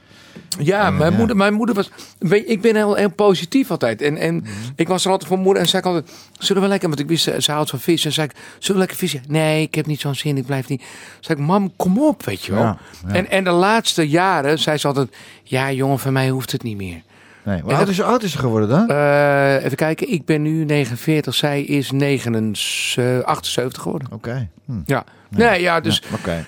[0.59, 1.17] Ja, mijn, ja.
[1.17, 1.89] Moeder, mijn moeder was.
[2.19, 4.01] weet Ik ben heel, heel positief altijd.
[4.01, 4.47] En, en Mhm.
[4.75, 6.87] ik was er altijd voor moeder en zei ik altijd: Zullen we lekker?
[6.87, 8.05] Want ik wist, ze, ze houdt van vis.
[8.05, 9.21] En zei ik: Zullen we lekker vissen?
[9.27, 10.37] Nee, ik heb niet zo'n zin.
[10.37, 10.83] Ik blijf niet.
[11.19, 12.63] Zei ik: Mam, kom op, weet je wel.
[12.63, 13.13] Ja, ja.
[13.13, 16.77] En, en de laatste jaren zei ze altijd: Ja, jongen, van mij hoeft het niet
[16.77, 17.01] meer.
[17.43, 17.61] Nee.
[17.61, 18.87] Hoe oud is, oud is ze geworden dan?
[18.89, 24.07] Eh, even kijken, ik ben nu 49, zij is 79, 78 geworden.
[24.11, 24.49] Oké.
[24.65, 24.73] Hm.
[24.85, 26.01] Ja, nee, ja, dus.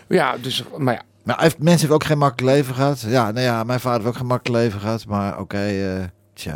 [0.07, 0.63] Ja, dus.
[0.77, 1.01] Maar ja.
[1.23, 3.01] Maar heeft, mensen hebben ook geen makkelijk leven gehad.
[3.07, 5.05] Ja, nou ja, mijn vader heeft ook geen makkelijk leven gehad.
[5.05, 6.53] Maar oké, eh, tja.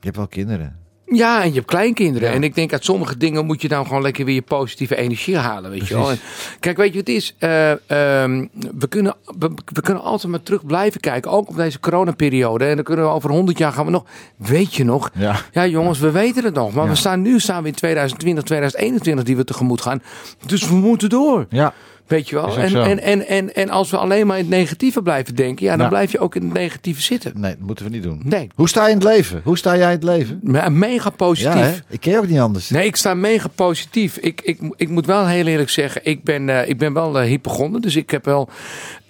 [0.00, 0.76] Je hebt wel kinderen.
[1.06, 2.28] Ja, en je hebt kleinkinderen.
[2.28, 2.34] Ja.
[2.34, 5.36] En ik denk uit sommige dingen moet je dan gewoon lekker weer je positieve energie
[5.36, 5.70] halen.
[5.70, 6.10] Weet je wel.
[6.10, 6.18] En,
[6.60, 7.34] kijk, weet je wat het is?
[7.38, 8.46] Eh, ehm,
[8.78, 11.30] we, kunnen, we, we kunnen altijd maar terug blijven kijken.
[11.30, 12.64] Ook op deze coronaperiode.
[12.64, 14.04] En dan kunnen we over 100 jaar gaan we nog.
[14.36, 15.10] Weet je nog?
[15.14, 15.36] Ja.
[15.52, 16.72] Ja, jongens, we weten het nog.
[16.72, 16.90] Maar Ja.
[16.90, 20.02] we staan nu staan we in 2020, 2021 die we tegemoet gaan.
[20.46, 21.46] Dus we moeten door.
[21.48, 21.72] Ja.
[22.06, 22.58] Weet je wel?
[22.58, 25.76] En, en, en, en, en als we alleen maar in het negatieve blijven denken, ja,
[25.76, 27.32] dan blijf je ook in het negatieve zitten.
[27.34, 28.20] Nee, dat moeten we niet doen.
[28.24, 29.40] Nee, Hoe sta je in het leven?
[29.44, 30.40] Hoe sta jij in het leven?
[30.42, 31.54] maar mega positief.
[31.54, 31.74] Ja?
[31.88, 32.70] Ik ken je ook niet anders.
[32.70, 34.16] Nee, ik sta mega positief.
[34.16, 37.28] Ik, ik, ik moet wel heel eerlijk zeggen, ik ben, eh, ik ben wel uh,
[37.28, 37.80] hypochonder.
[37.80, 38.48] Dus ik heb wel,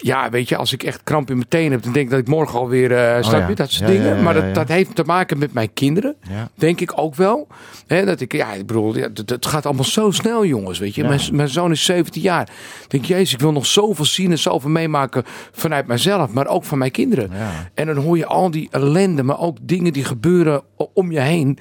[0.03, 2.21] ja, weet je, als ik echt kramp in mijn tenen heb, dan denk ik dat
[2.21, 3.55] ik morgen alweer, eh snap ja.
[3.55, 4.17] dat soort Ja, dingen.
[4.17, 6.17] ja, maar dat, dat heeft te maken met mijn kinderen,
[6.55, 7.47] denk ik ook wel.
[7.87, 11.05] Dat ik, ja, ik bedoel, het, gaat allemaal zo snel, jongens, weet je.
[11.05, 12.49] Mijn, mijn zoon is 17 jaar.
[12.83, 16.65] Ik denk, jezus, ik wil nog zoveel zien en zoveel meemaken vanuit mijzelf, maar ook
[16.65, 17.31] van mijn kinderen.
[17.75, 20.63] En dan hoor je al die ellende, maar ook dingen die gebeuren
[20.95, 21.59] om je heen.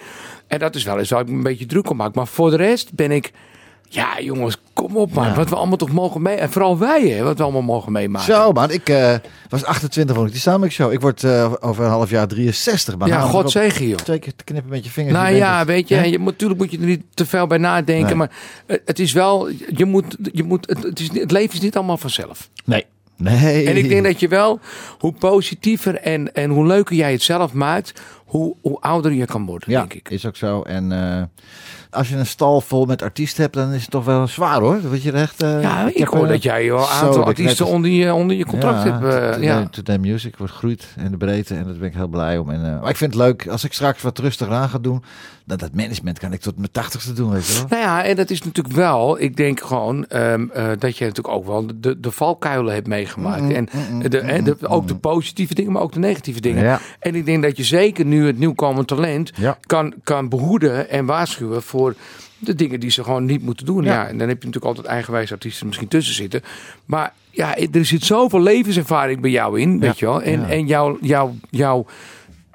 [0.47, 2.15] En dat is wel eens waar ik me een beetje druk om maak.
[2.15, 3.32] Maar voor de rest ben ik...
[3.93, 5.25] Ja, jongens, kom op man.
[5.25, 5.34] Ja.
[5.34, 6.36] Wat we allemaal toch mogen mee...
[6.36, 8.34] En vooral wij, hè, wat we allemaal mogen meemaken.
[8.34, 8.71] Zo, man.
[8.71, 9.15] Ik eh,
[9.49, 10.91] was 28 vond ik die Summer Show.
[10.91, 12.97] Ik word eh, over een half jaar 63.
[12.97, 13.97] Maar ja, nou, God zegen, joh.
[13.97, 15.15] Twee keer te knippen met je vingers.
[15.15, 15.67] Nou je ja, het.
[15.67, 18.06] weet je, je moet, natuurlijk moet je er niet te veel bij nadenken.
[18.06, 18.15] Nee.
[18.15, 18.32] Maar
[18.65, 21.75] het, het is wel, je moet, je moet, het, het, is, het leven is niet
[21.75, 22.49] allemaal vanzelf.
[22.65, 22.86] Nee.
[23.15, 23.65] Nee.
[23.67, 24.60] En ik denk dat je wel,
[24.99, 29.45] hoe positiever en, en hoe leuker jij het zelf maakt, hoe, hoe ouder je kan
[29.45, 30.10] worden, Ja, denk ik.
[30.10, 30.62] is ook zo.
[30.62, 31.23] En eh,
[31.91, 34.82] als je een stal vol met artiesten hebt, dan is het toch wel zwaar hoor.
[34.82, 35.41] Dat je echt...
[35.41, 38.45] eh, Ja, ik, hoor eh, dat jij een aantal dat artiesten onder je, onder je
[38.45, 38.99] contract hebt.
[38.99, 39.67] Today, ja.
[39.71, 41.56] Today Music wordt groeit en de breedte.
[41.56, 42.49] En daar ben ik heel blij om.
[42.49, 45.04] En, maar ik vind het leuk als ik straks wat rustiger aan ga doen.
[45.45, 47.65] Dan dat management kan ik tot mijn tachtigste doen, weet je wel.
[47.69, 51.36] Nou ja, en dat is natuurlijk wel, ik denk gewoon ehm, eh, dat je natuurlijk
[51.36, 53.41] ook wel de, de valkuilen hebt meegemaakt.
[53.41, 53.69] Mm, en
[54.10, 56.63] de, hè, de, ook de positieve dingen, maar ook de negatieve dingen.
[56.63, 56.80] Ja.
[56.99, 59.58] En ik denk dat je zeker nu het nieuwkomend talent Ja.
[59.65, 61.95] kan, kan behoeden en waarschuwen voor
[62.39, 63.84] de dingen die ze gewoon niet moeten doen.
[63.84, 63.93] Ja.
[63.93, 64.08] Ja.
[64.08, 66.41] en dan heb je natuurlijk altijd eigenwijs artiesten misschien tussen zitten.
[66.86, 70.21] Maar ja, er zit zoveel levenservaring bij jou in, weet je wel.
[70.21, 71.86] En, en jouw, jouw, jouw,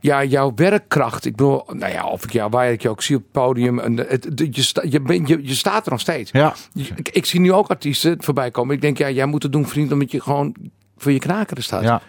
[0.07, 1.25] ja, jouw werkkracht.
[1.25, 3.79] Ik bedoel, nou ja, of ik jou, waar ik je ook zie op het podium.
[3.79, 6.31] En het, het- je, sta, je, bent je, je staat er nog steeds.
[6.31, 6.55] Ja.
[6.75, 8.75] Ik, ik zie nu ook artiesten voorbij komen.
[8.75, 10.55] Ik denk, ja, jij moet het doen, vriend, omdat je gewoon
[10.97, 11.83] voor je knakeren staat.
[11.83, 12.01] Ja.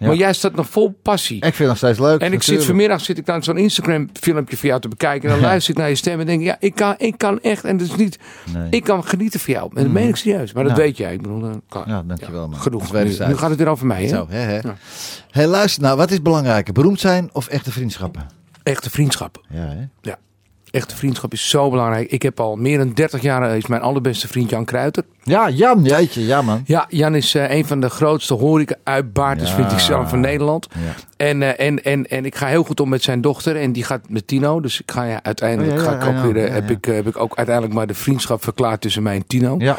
[0.00, 1.36] Maar jij staat nog vol passie.
[1.36, 2.20] Ik vind het nog steeds leuk.
[2.20, 5.28] En ik zit vanmiddag zit ik dan zo'n Instagram filmpje van jou te bekijken.
[5.28, 7.40] En dan luister ik naar je stem en denk ik, ja, ik kan, ik kan
[7.40, 7.64] echt.
[7.64, 8.18] En het is niet,
[8.54, 8.70] Nee.
[8.70, 9.70] ik kan genieten van jou.
[9.74, 10.52] En dat meen ik serieus.
[10.52, 10.82] Maar dat Ja.
[10.82, 11.12] weet jij.
[11.12, 12.58] Ik bedoel, dan kan- Ja, dankjewel man.
[12.60, 12.90] genoeg.
[12.90, 14.02] Dat Nu, nu gaat het weer over mij.
[14.02, 14.08] Hè?
[14.08, 14.60] Zo, hè, hè.
[15.30, 16.72] Hey, luister nou, wat is belangrijker?
[16.72, 18.26] Beroemd zijn of echte vriendschappen?
[18.62, 19.40] Echte vriendschap.
[19.48, 19.84] Ja, hè?
[20.00, 20.18] Ja.
[20.76, 22.10] Echte vriendschap is zo belangrijk.
[22.10, 25.04] Ik heb al meer dan 30 jaar eh, is mijn allerbeste vriend Jan Kruiter.
[25.22, 26.62] Ja, Jan, jeetje, ja man.
[26.66, 29.56] Ja, Jan is eh, een van de grootste horeca-uitbaarders, Ja.
[29.56, 30.68] vind ik zelf, van Nederland.
[30.72, 30.80] Ja.
[31.16, 33.56] En, eh, en, en, en ik ga heel goed om met zijn dochter.
[33.56, 34.60] En die gaat met Tino.
[34.60, 36.70] Dus ik ga ja, uiteindelijk Oh, ga ik ook weer, heb.
[36.70, 39.54] Ik, heb ik ook uiteindelijk maar de vriendschap verklaard tussen mij en Tino.
[39.58, 39.78] Ja,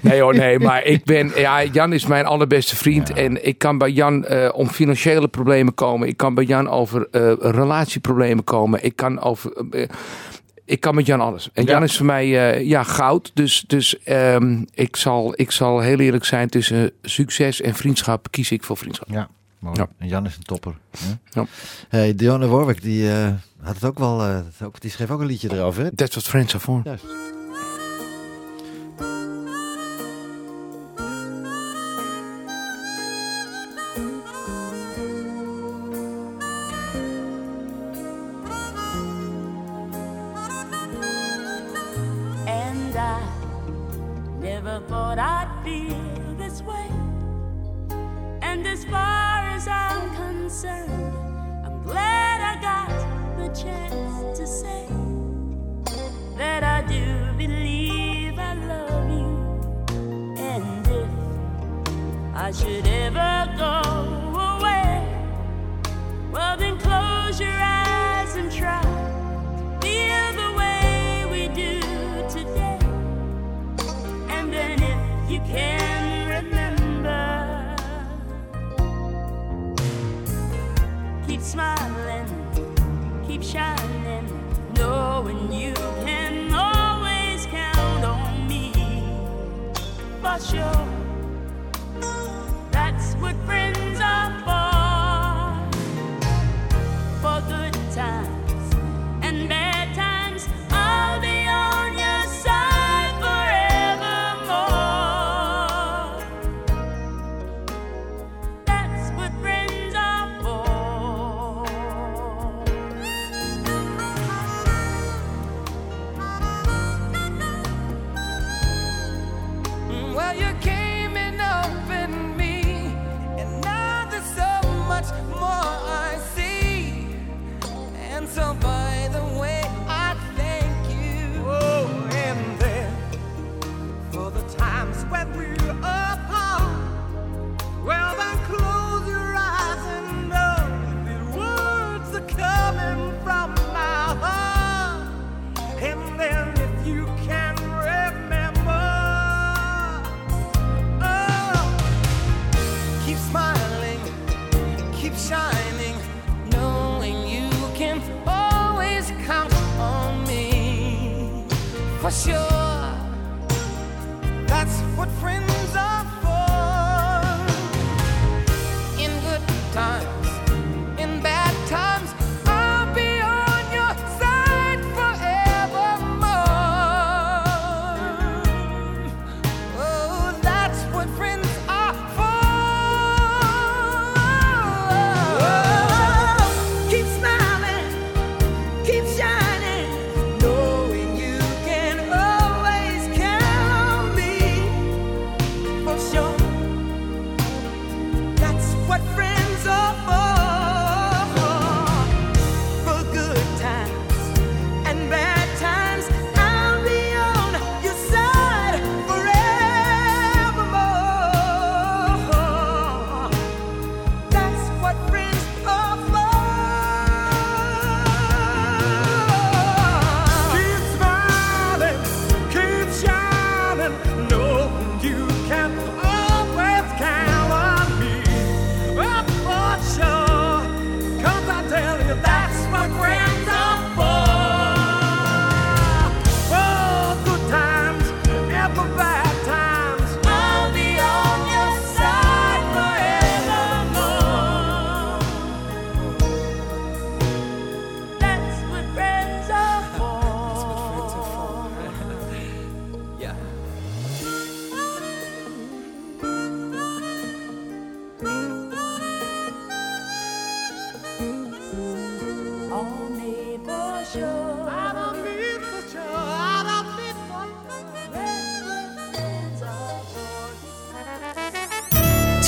[0.00, 0.58] Nee hoor, nee.
[0.58, 3.12] Maar ik ben, ja, Jan is mijn allerbeste vriend.
[3.12, 6.08] En ik kan bij Jan om financiële problemen komen.
[6.08, 7.08] Ik kan bij Jan over
[7.40, 8.84] relatieproblemen komen.
[8.84, 9.52] Ik kan over...
[10.64, 11.50] ik kan met Jan alles.
[11.52, 11.70] En Ja.
[11.72, 13.30] Jan is voor mij eh, ja, goud.
[13.34, 16.48] Dus, dus ehm, ik, zal, ik zal heel eerlijk zijn.
[16.48, 19.08] Tussen succes en vriendschap kies ik voor vriendschap.
[19.10, 19.28] ja.
[19.58, 19.76] Mooi.
[19.78, 19.88] Ja.
[19.98, 20.74] En Jan is een topper.
[20.98, 21.12] Hè?
[21.40, 21.46] Ja.
[21.88, 23.28] Hey, Dionne Warwick, die eh,
[23.62, 25.82] had het ook wel, eh, ook, die schreef ook een liedje erover.
[25.84, 25.94] Hè?
[25.94, 26.80] That's what friends are for.
[26.84, 27.04] Juist.
[48.84, 51.14] As far as I'm concerned,
[51.64, 54.86] I'm glad I got the chance to say
[56.36, 60.36] that I do believe I love you.
[60.38, 61.08] And if
[62.34, 63.83] I should ever go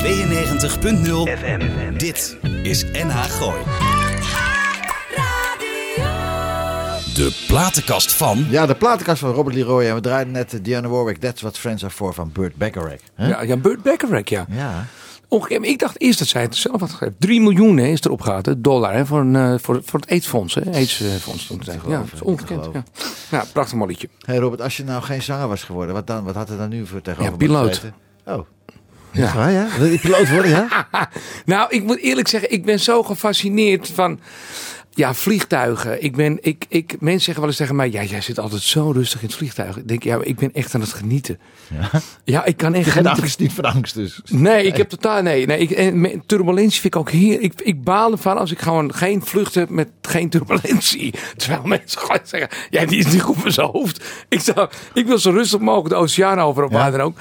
[0.06, 0.10] 92.0
[1.38, 1.96] FM.
[1.96, 3.56] Dit is NH Gooi.
[7.14, 8.46] De platenkast van...
[8.50, 9.84] Ja, de platenkast van Robert Leroy.
[9.84, 13.00] En we draaiden net eh, Dionne Warwick, That's What Friends Are For van Burt Bacharach.
[13.16, 14.46] Ja, ja Burt Bacharach, ja.
[14.50, 14.86] Ja.
[15.28, 17.14] Ongeveer, ik dacht eerst dat zij het zelf had gegeven.
[17.18, 20.10] 3 miljoen hè, is erop gehaald, hè, dollar, hè, voor, een, eh, voor, voor het
[20.10, 20.54] AIDS-fonds.
[20.54, 21.60] Hè, AIDS-fonds toen.
[21.64, 22.68] Ja, geloven, dat is ongekend.
[22.72, 22.82] Ja.
[23.30, 24.08] ja, prachtig mannetje.
[24.20, 26.24] Hey Robert, als je nou geen zanger was geworden, wat dan?
[26.24, 27.82] Wat had er dan nu voor tegenover Ja, piloot.
[28.24, 28.46] Oh.
[29.10, 29.32] Ja.
[29.34, 29.66] Ja, ja?
[29.78, 30.88] Wil je piloot worden, ja?
[31.44, 34.20] Nou, ik moet eerlijk zeggen, ik ben zo gefascineerd van.
[34.96, 36.02] Ja, vliegtuigen.
[36.02, 38.90] Ik ben, ik, ik, mensen zeggen wel eens tegen mij: Ja, jij zit altijd zo
[38.90, 39.76] rustig in het vliegtuig.
[39.76, 41.38] Ik denk, ja, ik ben echt aan het genieten.
[41.68, 42.00] Ja.
[42.24, 44.20] Ja, ik kan echt Geen angst, niet van angst dus.
[44.24, 45.46] Nee, ik heb totaal nee.
[45.46, 47.40] nee ik, en turbulentie vind ik ook hier.
[47.40, 51.14] Ik, ik baal ervan als ik gewoon geen vlucht heb met geen turbulentie.
[51.36, 54.04] Terwijl mensen gewoon zeggen: Ja, die is niet goed voor zijn hoofd.
[54.28, 56.76] Ik, zou, ik wil zo rustig mogelijk de oceaan over op Ja.
[56.76, 57.18] waar dan ook.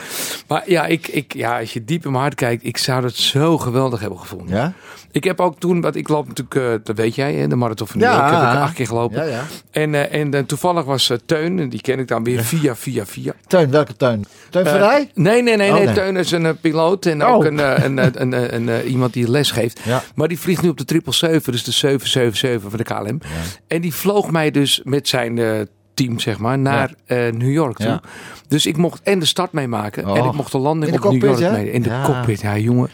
[0.48, 3.16] Maar ja, ik, ik, ja, als je diep in mijn hart kijkt, ik zou dat
[3.16, 4.56] zo geweldig hebben gevonden.
[4.56, 4.74] Ja?
[5.16, 7.88] Ik heb ook toen, want ik loop natuurlijk, eh, dat weet jij, hè, de marathon
[7.88, 8.16] van New Ja.
[8.18, 9.26] York heb ik acht keer gelopen.
[9.26, 9.42] Ja, ja.
[9.72, 13.06] En, eh, en eh, toevallig was eh, Teun, die ken ik dan weer via, via,
[13.06, 13.34] via.
[13.48, 14.26] Teun, welke Teun?
[14.50, 15.12] Teun van Rij?
[15.14, 15.86] Nee, nee, nee, Oh, nee.
[15.86, 15.94] nee.
[15.94, 17.34] Teun is een piloot en Oh.
[17.34, 19.80] ook een, eh, een, een, een, iemand die les geeft.
[19.84, 20.04] Ja.
[20.16, 23.20] Maar die vliegt nu op de 777, dus de 777 van de KLM.
[23.68, 27.86] En die vloog mij dus met zijn team, zeg maar, naar New York toe.
[27.88, 28.02] Ja.
[28.48, 30.18] Dus ik mocht en de start meemaken Oh.
[30.18, 31.52] en ik mocht de landing In de op New York ja?
[31.52, 31.72] mee.
[31.72, 32.04] In de Ja.
[32.04, 32.90] cockpit, ja jongen.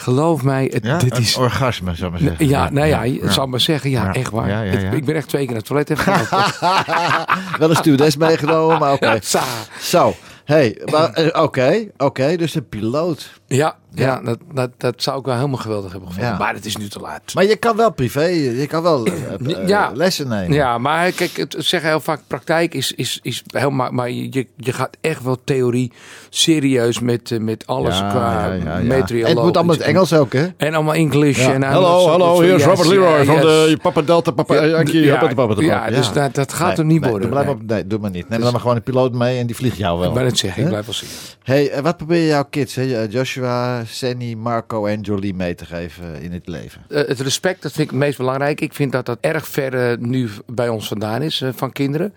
[0.00, 1.36] Geloof mij, het, Ja, dit is...
[1.36, 2.48] een orgasme, zou ik maar zeggen.
[2.48, 4.12] Ja, nou ja, je zou maar zeggen, ja, Ja.
[4.14, 4.48] echt waar.
[4.48, 4.90] Ja, ja, Het- ja.
[4.90, 6.04] Ik ben echt twee keer naar het toilet.
[7.58, 9.18] Wel een stewardess meegenomen, maar oké.
[9.80, 13.40] Zo, hey, eh, oké, oké, dus een piloot.
[13.46, 16.32] Ja, ja dat, dat, dat zou ik wel helemaal geweldig hebben gevonden.
[16.32, 16.38] Ja.
[16.38, 17.34] Maar het is nu te laat.
[17.34, 19.90] Maar je kan wel privé, je kan wel eh, eh, Ja.
[19.94, 20.52] lessen nemen.
[20.52, 24.72] Ja, maar kijk, het zeggen heel vaak praktijk is, is, is heel maar, je, je
[24.72, 25.92] gaat echt wel theorie
[26.28, 28.98] serieus met, eh, met alles qua ja, ja, ja.
[28.98, 29.28] material.
[29.28, 30.46] En het moet allemaal in het Engels ook, hè?
[30.56, 31.46] En allemaal English.
[31.46, 35.46] En Hallo, hallo, hier is Robert Leroy van de Papa Delta, Papa Yankee, ja, Papa
[35.46, 37.28] Papa ja, dus dat, dat gaat er niet worden.
[37.28, 37.54] Blijf Nee.
[37.54, 38.28] op, nee, doe maar niet.
[38.28, 40.08] Neem dan maar gewoon een piloot mee en die vliegt jou wel.
[40.08, 41.08] Ik ben het zeggen, ik blijf wel zien.
[41.42, 42.76] Hey, eh, wat probeer je jouw kids?
[42.76, 46.82] Eh, Joshua, Senny, Marco en Jolie mee te geven in het leven?
[46.88, 48.60] Eh, het respect, dat vind ik het meest belangrijk.
[48.60, 52.14] Ik vind dat dat erg ver eh, nu bij ons vandaan is, eh, van kinderen.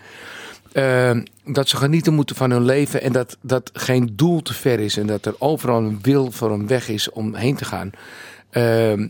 [0.73, 4.79] Eh, dat ze genieten moeten van hun leven en dat, dat geen doel te ver
[4.79, 4.97] is.
[4.97, 7.91] En dat er overal een wil voor een weg is om heen te gaan.
[8.49, 9.07] Eh, eh,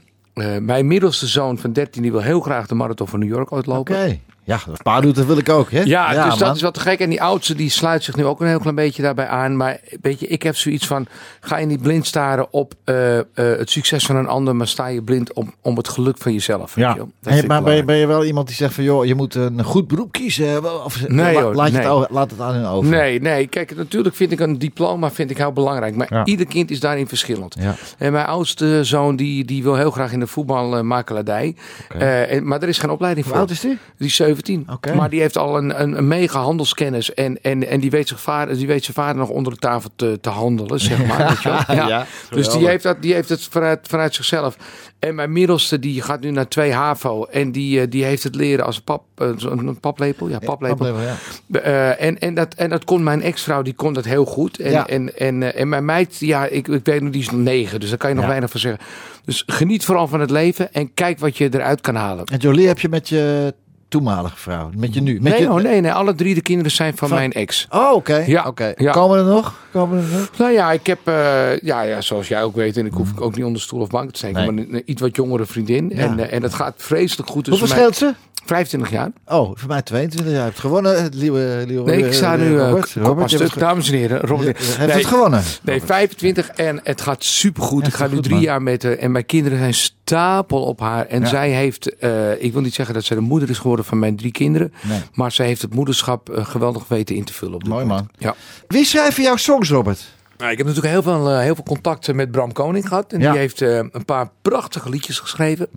[0.61, 3.95] mijn middelste zoon van 13 die wil heel graag de marathon van New York uitlopen.
[3.95, 4.19] Oké.
[4.45, 5.81] Ja, als pa doet, dat wil ik ook, hè?
[5.81, 6.37] Ja, dus man.
[6.47, 6.99] dat is wat te gek.
[6.99, 9.57] En die oudste die sluit zich nu ook een heel klein beetje daarbij aan.
[9.57, 11.07] Maar weet je, ik heb zoiets van:
[11.39, 14.87] ga je niet blind staren op eh, eh, het succes van een ander, maar sta
[14.87, 16.73] je blind om, om het geluk van jezelf.
[16.75, 19.05] weet Ja, je Hey, maar ben je, ben je wel iemand die zegt van joh,
[19.05, 20.83] je moet een goed beroep kiezen?
[20.85, 21.81] Of, Nee, laat, nee.
[21.81, 22.89] Het, over- laat het aan hun over.
[22.89, 23.47] Nee, nee.
[23.47, 25.95] Kijk, natuurlijk vind ik een diploma vind ik heel belangrijk.
[25.95, 26.25] Maar Ja.
[26.25, 27.55] ieder kind is daarin verschillend.
[27.59, 27.75] Ja.
[27.97, 31.55] En mijn oudste zoon die, die wil heel graag in de voetbalmakelaardij.
[31.97, 33.43] Eh, en- maar er is geen opleiding Hoe voor.
[33.43, 33.77] oud is die?
[33.97, 34.67] Die is 17.
[34.71, 34.95] Oké.
[34.95, 37.13] Maar die heeft al een, een, een mega handelskennis.
[37.13, 39.89] En, en, en die, weet zich vader, die weet zijn vader nog onder de tafel
[39.95, 41.27] te, te handelen, zeg maar.
[41.29, 41.75] weet je wel.
[41.75, 41.87] Ja.
[41.87, 44.57] Ja, dus die heeft, dat, die heeft het vanuit, vanuit zichzelf.
[44.99, 47.23] En mijn middelste die gaat nu naar 2 HAVO.
[47.25, 50.29] En die, eh, die heeft het leren als pap, eh, een paplepel.
[50.29, 50.77] Ja, paplepel.
[50.77, 51.59] Paplepel, ja.
[51.61, 54.59] Eh, en, en, dat, en dat kon mijn ex-vrouw, die kon dat heel goed.
[54.59, 54.87] En, Ja.
[54.87, 57.79] en, en, en mijn meid, ja, ik, ik weet nog, die is nog negen.
[57.79, 58.81] Dus daar kan je nog weinig van zeggen.
[59.25, 62.25] Dus geniet vooral van het leven en kijk wat je eruit kan halen.
[62.25, 63.53] En Jolie heb je met je
[63.93, 64.69] toenmalige vrouw?
[64.75, 65.13] Met je nu?
[65.21, 65.49] Met Nee, je...
[65.51, 67.67] oh, nee, nee, alle drie de kinderen zijn van, Van- mijn ex.
[67.69, 68.23] Oh, oké.
[68.27, 68.73] Ja, Oké.
[68.77, 68.91] ja.
[68.91, 69.53] Komen er nog?
[69.71, 70.29] Komen er nog?
[70.37, 73.21] Nou ja, ik heb, eh, ja, ja, zoals jij ook weet, en ik hoef ik
[73.21, 74.51] ook niet onder stoel of bank te steken, Nee.
[74.51, 75.89] maar een, een iets wat jongere vriendin.
[75.95, 75.97] Ja.
[75.97, 78.13] En, eh, en dat gaat vreselijk goed Hoeveel scheelt ze?
[78.45, 79.11] 25 jaar.
[79.27, 80.39] Oh, voor mij 22 jaar.
[80.39, 82.93] Je hebt gewonnen, lieve, lieve Nee, ik sta nu eh, Robert.
[82.97, 84.57] aan Robert, Dames en heren, Robert.
[84.57, 85.41] je hebt nee, het gewonnen.
[85.61, 87.81] Nee, 25 en het gaat supergoed.
[87.81, 88.43] Ja, ik ga nu goed, drie man.
[88.43, 89.73] jaar met en mijn kinderen zijn
[90.05, 91.05] stapel op haar.
[91.05, 91.27] En Ja.
[91.27, 94.15] zij heeft, eh, ik wil niet zeggen dat zij de moeder is geworden van mijn
[94.15, 94.99] drie kinderen, Nee.
[95.13, 97.55] maar zij heeft het moederschap eh, geweldig weten in te vullen.
[97.55, 98.07] Op Mooi, moment.
[98.19, 98.29] man.
[98.29, 98.35] Ja.
[98.67, 100.13] Wie schrijven jouw songs, Robert?
[100.37, 103.13] Nou, ik heb natuurlijk heel veel, eh, heel veel contacten met Bram Koning gehad.
[103.13, 103.31] En Ja.
[103.31, 105.67] die heeft eh, een paar prachtige liedjes geschreven.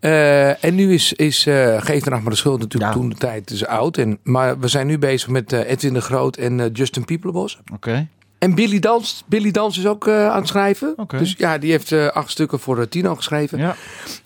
[0.00, 2.98] Eh, en nu is, is eh Geef de Nacht maar de Schuld natuurlijk Ja.
[2.98, 3.96] toen de tijd is oud.
[3.96, 7.58] En, maar we zijn nu bezig met Edwin de Groot en Justin Piepelenbos.
[7.74, 8.06] Oké.
[8.38, 10.94] En Billy Dans, Billy Dans is ook eh, aan het schrijven.
[11.06, 13.58] Dus ja, die heeft eh, acht stukken voor eh, Tino geschreven.
[13.58, 13.76] Ja.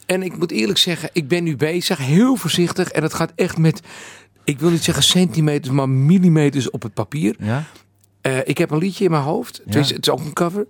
[0.07, 2.91] En ik moet eerlijk zeggen, ik ben nu bezig, heel voorzichtig.
[2.91, 3.81] En het gaat echt met,
[4.45, 7.37] ik wil niet zeggen centimeters, maar millimeters op het papier.
[7.39, 7.65] Ja.
[8.45, 9.61] Ik heb een liedje in mijn hoofd.
[9.65, 10.67] Het, is, het is ook een cover.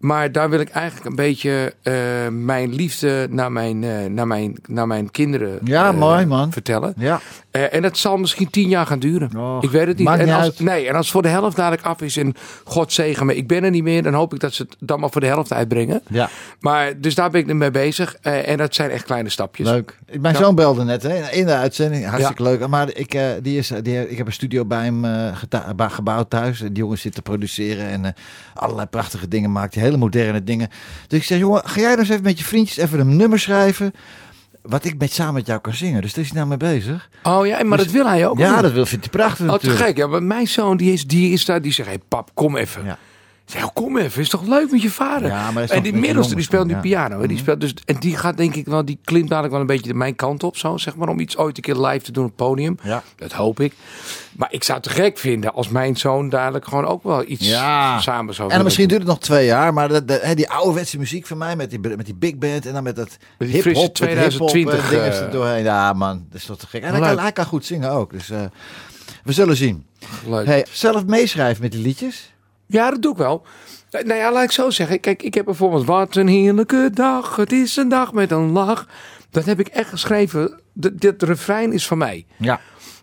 [0.00, 1.94] Maar daar wil ik eigenlijk een beetje eh,
[2.30, 6.52] mijn liefde naar mijn, eh, naar mijn, naar mijn kinderen Ja, eh, mooi, man.
[6.52, 6.94] vertellen.
[6.96, 7.20] Ja.
[7.50, 9.30] En dat zal misschien tien jaar gaan duren.
[9.60, 10.08] Ik weet het niet.
[10.08, 10.58] en als.
[10.58, 12.34] Nee, en als voor de helft dadelijk af is en
[12.64, 15.00] God zegen me, ik ben er niet meer, dan hoop ik dat ze het dan
[15.00, 16.02] maar voor de helft uitbrengen.
[16.08, 16.28] Ja,
[16.60, 18.14] Maar dus daar ben ik nu mee bezig.
[18.20, 19.68] En dat zijn echt kleine stapjes.
[19.68, 19.98] leuk.
[20.20, 20.40] Mijn Ja.
[20.40, 22.06] zoon belde net hè, in de uitzending.
[22.06, 22.66] Hartstikke leuk.
[22.68, 25.04] Maar ik, die is, die, ik heb een studio bij hem
[25.76, 26.58] gebouwd thuis.
[26.58, 28.14] Die jongen zit te produceren en
[28.54, 29.74] allerlei prachtige dingen maakt.
[29.90, 30.68] Hele moderne dingen.
[31.08, 33.92] Dus ik zeg, jongen, ga jij eens even met je vriendjes even een nummer schrijven.
[34.62, 36.02] Wat ik met, samen met jou kan zingen.
[36.02, 37.08] Dus daar is hij nou mee bezig.
[37.22, 38.38] Oh ja, maar Dus- dat wil hij ook.
[38.38, 39.84] ja, dat wil, vindt hij prachtig Oh, te natuurlijk.
[39.84, 39.96] gek.
[39.96, 42.84] Ja, maar mijn zoon die is, die is daar, die zegt, hey, pap, kom even.
[42.84, 42.98] Ja.
[43.50, 45.28] Zeg, oh, kom even, is toch leuk met je vader?
[45.28, 46.80] Ja, maar en die met middelste, die speelt nu ja.
[46.80, 47.20] piano.
[47.20, 47.26] hè.
[47.26, 49.88] Die speelt dus, en die gaat denk ik wel, die klimt dadelijk wel een beetje
[49.88, 52.24] de mijn kant op, zo, zeg maar, om iets ooit een keer live te doen
[52.24, 52.78] op het podium.
[52.82, 53.02] Ja.
[53.16, 53.72] Dat hoop ik.
[54.36, 57.48] Maar ik zou het te gek vinden als mijn zoon dadelijk gewoon ook wel iets
[57.48, 58.00] Ja.
[58.00, 61.26] samen zou En misschien duurt het nog twee jaar, maar dat, dat- die ouderwetse muziek
[61.26, 63.82] van mij met die, met die big band en dan met dat die hip frisse
[63.82, 65.64] hop, 2020, dingen eh, er doorheen.
[65.64, 66.82] Ja man, dat is toch te gek.
[66.82, 68.40] En hij kan, hij kan goed zingen ook, dus eh,
[69.24, 69.86] we zullen zien.
[70.26, 70.46] Leuk.
[70.46, 72.32] Hey, zelf meeschrijven met die liedjes?
[72.70, 73.42] Ja, dat doe ik wel.
[73.90, 75.00] Eh, Nou ja, laat ik zo zeggen.
[75.00, 77.36] Kijk, ik heb bijvoorbeeld Wat een heerlijke dag.
[77.36, 78.86] Het is een dag met een lach.
[79.30, 80.60] Dat heb ik echt geschreven.
[80.80, 82.26] D- Dit refrein is van mij.
[82.36, 82.60] Ja.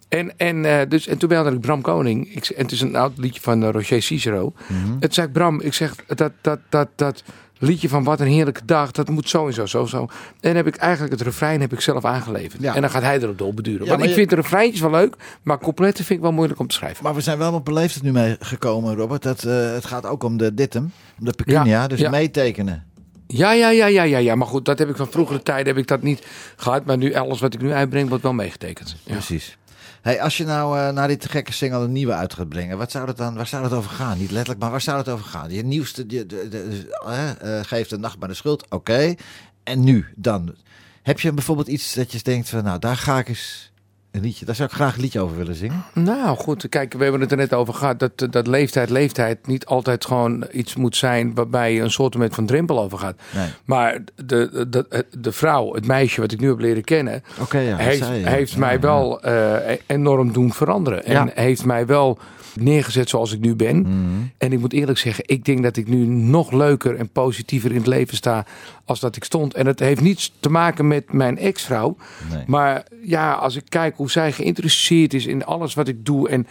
[0.09, 2.36] En, en, eh, dus, en toen belde ik Bram Koning.
[2.36, 4.53] Ik, en het is een oud liedje van eh, Roger Cicero.
[4.68, 4.95] Mhm.
[4.99, 7.24] Het zei ik, Bram, ik zeg dat, dat, dat, dat
[7.60, 8.91] liedje van Wat een heerlijke dag.
[8.91, 10.08] Dat moet zo en zo, zo, zo.
[10.39, 12.62] En heb ik eigenlijk het refrein heb ik zelf aangeleverd.
[12.62, 12.76] Ja.
[12.76, 13.84] En dan gaat hij erop dolbeduren.
[13.86, 15.16] Ja, Want ik je- vind de refreintjes wel leuk.
[15.41, 17.03] Maar coupletten vind ik wel moeilijk om te schrijven.
[17.03, 19.24] Maar we zijn wel op leeftijd nu mee gekomen, Robert.
[19.24, 22.84] Dat, eh, het gaat ook om de dittem, om de pecunia, dus meetekenen.
[23.28, 24.36] Ja, ja, ja, ja, ja, ja.
[24.36, 26.86] Maar goed, dat heb ik van vroegere tijden heb ik dat niet gehad.
[26.86, 28.95] Maar nu alles wat ik nu uitbreng wordt wel meegetekend.
[29.03, 29.12] Ja.
[29.14, 29.58] Precies.
[30.02, 32.91] Hey, als je nou eh naar dit gekke single een nieuwe uit gaat brengen, wat
[32.91, 34.18] zou het dan, waar zou het over gaan?
[34.18, 35.52] Niet letterlijk, maar waar zou het over gaan?
[35.52, 39.16] Je nieuwste, je, de, de, eh, eh, geeft de nacht maar de schuld, oké.
[39.64, 40.56] En nu, dan?
[41.04, 43.72] Heb je bijvoorbeeld iets dat je denkt van, nou, daar ga ik eens
[44.18, 45.84] een liedje, daar zou ik graag een liedje over willen zingen?
[45.93, 47.99] Nou goed, kijk, we hebben het er net over gehad.
[47.99, 52.45] Dat, dat leeftijd, leeftijd niet altijd gewoon iets moet zijn waarbij je een soort van
[52.45, 53.15] drempel over gaat.
[53.36, 53.47] Nee.
[53.65, 57.76] Maar de, de, de vrouw, het meisje wat ik nu heb leren kennen, ja.
[57.78, 61.05] heeft, heeft mij wel eh, enorm doen veranderen.
[61.05, 61.30] En Ja.
[61.34, 62.18] heeft mij wel
[62.62, 63.80] neergezet zoals ik nu ben.
[63.80, 63.91] Mhm.
[64.38, 67.78] En ik moet eerlijk zeggen, ik denk dat ik nu nog leuker en positiever in
[67.78, 68.45] het leven sta
[68.86, 69.53] als dat ik stond.
[69.53, 71.97] En het heeft niets te maken met mijn ex-vrouw.
[72.32, 72.43] Nee.
[72.47, 76.30] Maar ja, als ik kijk hoe zij geïnteresseerd is in alles wat ik doe.
[76.30, 76.47] En,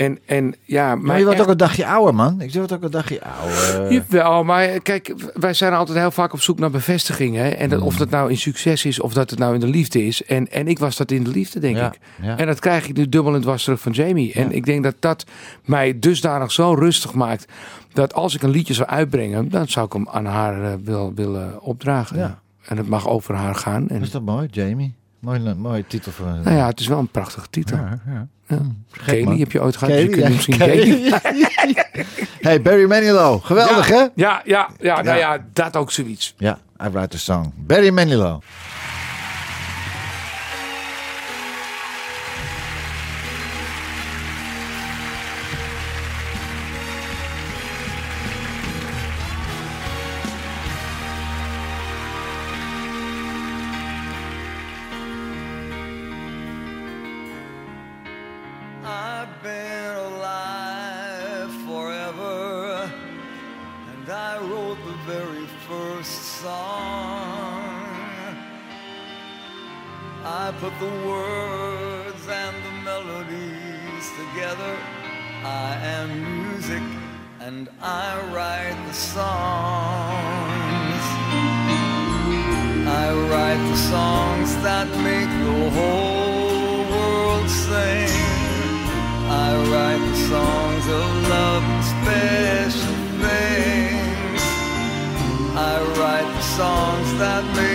[0.00, 2.40] en, en ja, Maar je wordt echt- ook een dagje ouder, man.
[2.40, 3.92] Ik word ook een dagje ouder.
[3.92, 7.36] Jawel, maar kijk, wij zijn altijd heel vaak op zoek naar bevestiging.
[7.36, 7.48] Hè?
[7.48, 7.86] En dat, Mm.
[7.86, 10.24] of dat nou in succes is, of dat het nou in de liefde is.
[10.24, 11.98] En, en ik was dat in de liefde, denk Ja, ik.
[12.22, 12.36] ja.
[12.38, 14.32] En dat krijg ik nu dubbel en dwars terug van Jamie.
[14.32, 14.54] En Ja.
[14.54, 15.24] ik denk dat dat
[15.64, 17.46] mij dusdanig zo rustig maakt...
[17.92, 19.48] dat als ik een liedje zou uitbrengen...
[19.48, 22.38] dan zou ik hem aan haar eh, wil, willen opdragen.
[22.64, 23.88] En het mag over haar gaan.
[23.88, 24.94] En, Is dat mooi, Jamie?
[25.20, 26.42] Mooi, mooie titel voor een...
[26.42, 27.76] nou ja, het is wel een prachtige titel.
[27.76, 28.26] Ja, ja.
[29.06, 29.94] Kelly heb je ooit gehad?
[29.94, 31.10] dus Kelly, je kunt ja, misschien Kelly.
[31.10, 31.74] Kelly.
[32.48, 33.44] hey, Barry Manilow.
[33.44, 34.06] Geweldig, hè?
[34.14, 35.34] Ja, ja, ja, nou Ja.
[35.34, 36.34] ja, dat ook zoiets.
[36.38, 37.52] Ja, I write a song.
[37.56, 38.40] Barry Manilow.
[75.82, 76.82] Am music,
[77.40, 79.20] and I write the songs.
[82.86, 88.10] I write the songs that make the whole world sing.
[89.30, 94.42] I write the songs of love and special things.
[95.56, 97.69] I write the songs that make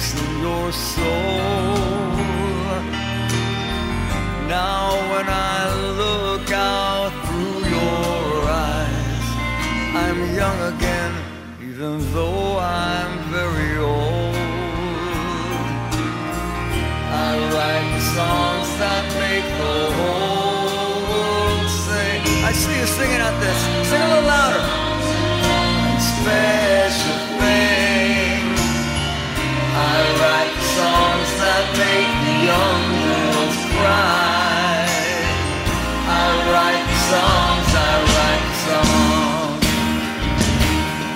[0.00, 1.06] place in your soul.
[4.48, 5.58] Now, when I
[6.02, 9.26] look out through your eyes,
[10.02, 11.12] I'm young again,
[11.62, 14.36] even though I'm very old.
[17.26, 22.22] I write the songs that make the whole world sing.
[22.48, 23.39] I see you singing out
[36.12, 39.64] I write songs, I write songs.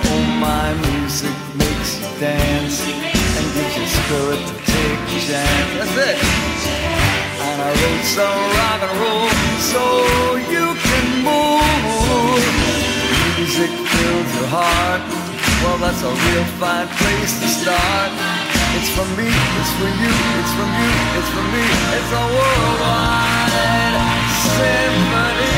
[0.09, 5.69] Oh, my music makes you dance and gives you spirit to take a chance.
[5.77, 6.17] That's it.
[7.45, 9.29] And I wrote some rock and roll
[9.71, 9.83] so
[10.53, 12.43] you can move.
[13.37, 15.03] Music fills your heart.
[15.63, 18.34] Well, that's a real fine place to start.
[18.77, 21.63] It's for me, it's for you, it's for you, it's for me.
[21.95, 23.55] It's a worldwide
[24.51, 25.54] symphony.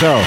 [0.00, 0.18] Zo.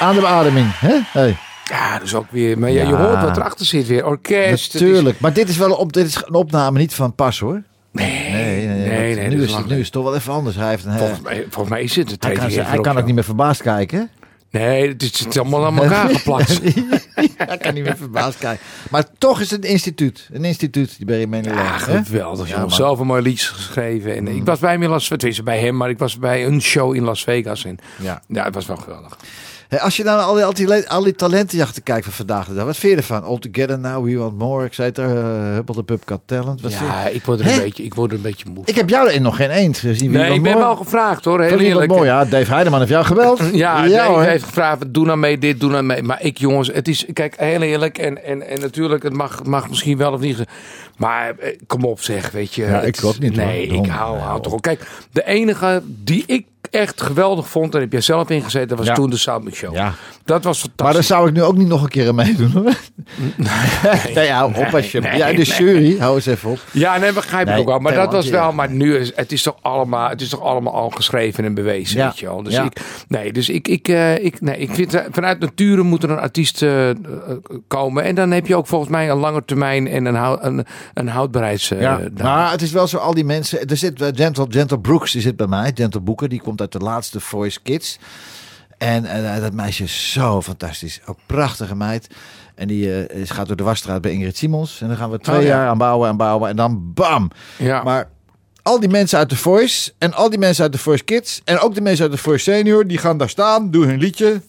[0.00, 0.98] Aan de beademing, hè?
[1.12, 1.36] Hey.
[1.64, 2.58] Ja, dus ook weer.
[2.58, 2.96] Maar ja, je Ja.
[3.06, 4.06] hoort wat erachter zit weer.
[4.06, 4.72] Orkest.
[4.72, 5.20] het is- Natuurlijk.
[5.20, 7.62] Maar dit is wel op, dit is een opname niet van pas hoor.
[7.92, 10.56] Nee, Nee, nee, want nu, is het, nu is het toch wel even anders.
[10.56, 12.10] Hij, heeft een, Volgens mij, volgens mij is het.
[12.10, 14.10] het hij kan, hij kan ook niet meer verbaasd kijken.
[14.50, 16.60] Nee, het is, het is allemaal aan elkaar geplakt.
[17.36, 18.64] hij kan niet meer verbaasd kijken.
[18.90, 20.28] Maar toch is het een instituut.
[20.32, 21.54] Een instituut, die Barry Manilow.
[21.56, 22.48] Ja, geweldig.
[22.48, 22.70] Ja, Ja, man.
[22.70, 24.16] zelf een mooi liedje geschreven.
[24.16, 25.42] En ik was bij hem in Las Vegas.
[25.42, 27.64] bij hem, maar ik was bij een show in Las Vegas.
[27.64, 28.22] En Ja.
[28.28, 29.16] ja, het was wel geweldig.
[29.70, 32.46] Hey, als je nou naar al die, al die, al die talentenjachten kijkt van vandaag
[32.46, 32.64] de dag.
[32.64, 33.22] Wat vind je ervan?
[33.22, 34.64] All Together Now, We Want More.
[34.64, 36.60] Ik zei het er, uh, Huppel de Pub Got Talent.
[36.60, 38.62] Wat Ja, ik word, er een beetje, ik word er een beetje moe.
[38.66, 40.10] Ik heb jou erin nog geen eend gezien.
[40.10, 41.42] Nee, ik ben wel gevraagd hoor.
[41.42, 41.90] Heel eerlijk.
[41.90, 42.04] mooi?
[42.04, 43.40] Ja, Dave Heideman heeft jou gebeld.
[43.52, 44.22] Ja, ja hoor.
[44.22, 46.02] heeft gevraagd, doe nou mee dit, doe nou mee.
[46.02, 47.98] Maar ik jongens, het is, kijk, heel eerlijk.
[47.98, 50.44] En, en, en natuurlijk, het mag, mag misschien wel of niet.
[50.96, 52.62] Maar eh, kom op zeg, weet je.
[52.62, 53.36] Ja, ik ook niet.
[53.36, 54.60] Nee, ik hou, hou toch.
[54.60, 58.86] Kijk, de enige die ik echt geweldig vond, en heb jij zelf ingezet, dat was
[58.86, 58.94] Ja.
[58.94, 59.74] toen de Soundmix Show.
[59.74, 59.92] Ja.
[60.24, 61.08] Dat was Maar fantastisch.
[61.08, 62.74] daar zou ik nu ook niet nog een keer aan meedoen hoor.
[64.14, 65.00] Nee, hou op als je...
[65.00, 65.44] nee, ja, de nee.
[65.44, 66.58] jury, hou eens even op.
[66.72, 67.78] Ja, nee, begrijp ik ook wel.
[67.78, 68.50] Maar dat was wel, ja.
[68.50, 71.98] maar nu is het is toch allemaal, het is toch allemaal al geschreven en bewezen,
[71.98, 72.42] Ja, weet je wel.
[72.42, 72.64] Dus ja.
[72.64, 76.10] ik, nee, dus ik, ik, eh, ik, nee, ik vind eh, vanuit nature moet er
[76.10, 76.90] een artiest eh,
[77.66, 80.64] komen en dan heb je ook volgens mij een lange termijn en een, hou, een,
[80.94, 81.70] een houdbaarheids.
[81.70, 83.66] eh, Ja, maar het is wel zo, al die mensen.
[83.68, 85.70] Er zit uh, Gentle, Gentle Brooks, die zit bij mij.
[85.74, 87.98] Gentle Boeker, die komt uit de laatste Voice Kids.
[88.78, 89.06] En
[89.40, 91.00] dat meisje is zo fantastisch.
[91.06, 92.06] Ook prachtige meid.
[92.54, 94.80] En die is- gaat door de wasstraat bij Ingrid Simons.
[94.80, 95.48] En dan gaan we twee Oh, ja.
[95.48, 96.48] jaar aan bouwen en bouwen.
[96.50, 97.30] En dan bam.
[97.56, 97.82] ja.
[97.82, 98.08] Maar
[98.62, 99.92] al die mensen uit de Voice.
[99.98, 101.40] En al die mensen uit de Voice Kids.
[101.44, 102.86] En ook de mensen uit de Voice Senior.
[102.86, 104.40] Die gaan daar staan, doen hun liedje.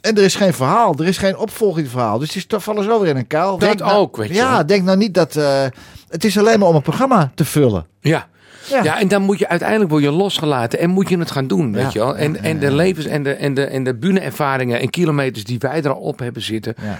[0.00, 0.94] En er is geen verhaal.
[0.98, 2.18] Er is geen opvolging verhaal.
[2.18, 3.50] Dus die vallen zo weer in een kuil.
[3.50, 5.36] Dat Denk nou- ook, weet je Ja, denk nou niet dat...
[5.36, 5.64] eh,
[6.08, 7.86] het is alleen maar om een programma te vullen.
[8.00, 8.28] Ja.
[8.68, 8.82] Ja.
[8.82, 9.00] Ja.
[9.00, 11.92] en dan moet je uiteindelijk word je losgelaten en moet je het gaan doen, weet
[11.92, 12.16] je wel.
[12.16, 15.82] En, en de levens en de, en de, en de bühneervaringen en kilometers die wij
[15.82, 16.74] er al op hebben zitten.
[16.82, 16.98] Ja.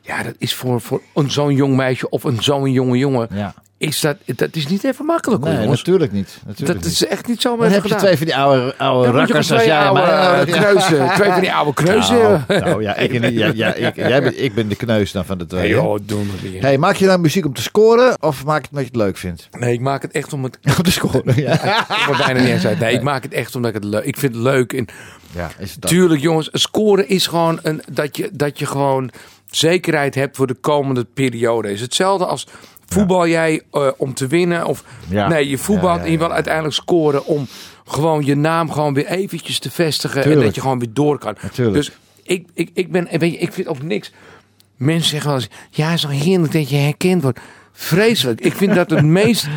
[0.00, 3.28] Ja, dat is voor, voor een zo'n jong meisje of een zo'n jonge jongen.
[3.88, 5.78] Is dat, dat is niet even makkelijk hoor, Nee, jongens.
[5.82, 6.38] natuurlijk niet.
[6.46, 7.00] Natuurlijk Dat niet.
[7.00, 9.34] is echt niet zo Dan heb je twee van die oude, oude Dan moet je
[9.34, 9.86] rakkers gewoon als twee jij.
[9.86, 11.14] oude maar- eh, kneuzen.
[11.14, 12.44] Twee van die oude kneuzen.
[12.48, 15.38] Nou, nou ja, ik, ja, ja, ik, jij bent, ik ben de kneus dan van
[15.38, 15.60] de twee.
[15.62, 15.76] Nee, hè?
[15.76, 16.62] joh, doen we weer.
[16.62, 18.96] Hey, maak je nou muziek om te scoren of maak je het omdat je het
[19.00, 19.48] leuk vindt?
[19.58, 20.58] Nee, ik maak het echt om het...
[20.76, 21.52] Om te scoren, ja.
[22.00, 22.78] Ik word bijna niet eens uit.
[22.78, 24.04] Nee, ik maak het echt omdat ik het leuk...
[24.04, 24.72] Ik vind het leuk.
[24.72, 24.86] En
[25.32, 25.90] ja is het dat?
[25.90, 29.10] tuurlijk, jongens, scoren is gewoon een, dat, je, dat je gewoon
[29.50, 31.72] zekerheid hebt voor de komende periode.
[31.72, 32.46] is hetzelfde als
[32.86, 34.66] voetbal jij eh, om te winnen.
[34.66, 35.28] Of Ja.
[35.28, 37.46] nee, je voetbalt en je wil uiteindelijk scoren om
[37.86, 40.24] gewoon je naam gewoon weer eventjes te vestigen.
[40.24, 41.34] En dat je gewoon weer door kan.
[41.42, 41.76] Natuurlijk.
[41.76, 44.12] Dus ik, ik, ik ben, weet je, ik vind ook niks.
[44.76, 47.40] Mensen zeggen wel eens, ja, het is toch heerlijk dat je herkend wordt.
[47.72, 48.40] Vreselijk.
[48.40, 49.48] Ik vind dat het meest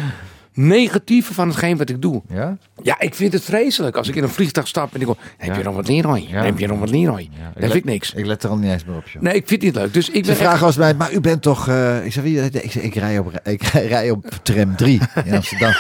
[0.58, 2.22] negatieve van hetgeen wat ik doe.
[2.30, 2.58] Ja?
[2.84, 3.96] Ja, ik vind het vreselijk.
[3.96, 6.26] Als ik in een vliegtuig stap en ik hoor, heb je nog wat Leroy?
[6.30, 6.44] Ja.
[6.44, 7.30] Heb je nog wat Leroy?
[7.32, 8.14] Ja, dat vind ik niks.
[8.14, 9.22] Ik let er al niet eens meer op, joh.
[9.22, 9.94] Nee, ik vind het niet leuk.
[9.94, 10.64] Dus ik Ze vragen echt...
[10.64, 11.68] als mij, maar u bent toch...
[11.68, 12.42] eh, ik zeg, wie?
[12.82, 15.74] Ik, rij op, ik rij op tram 3 in Amsterdam.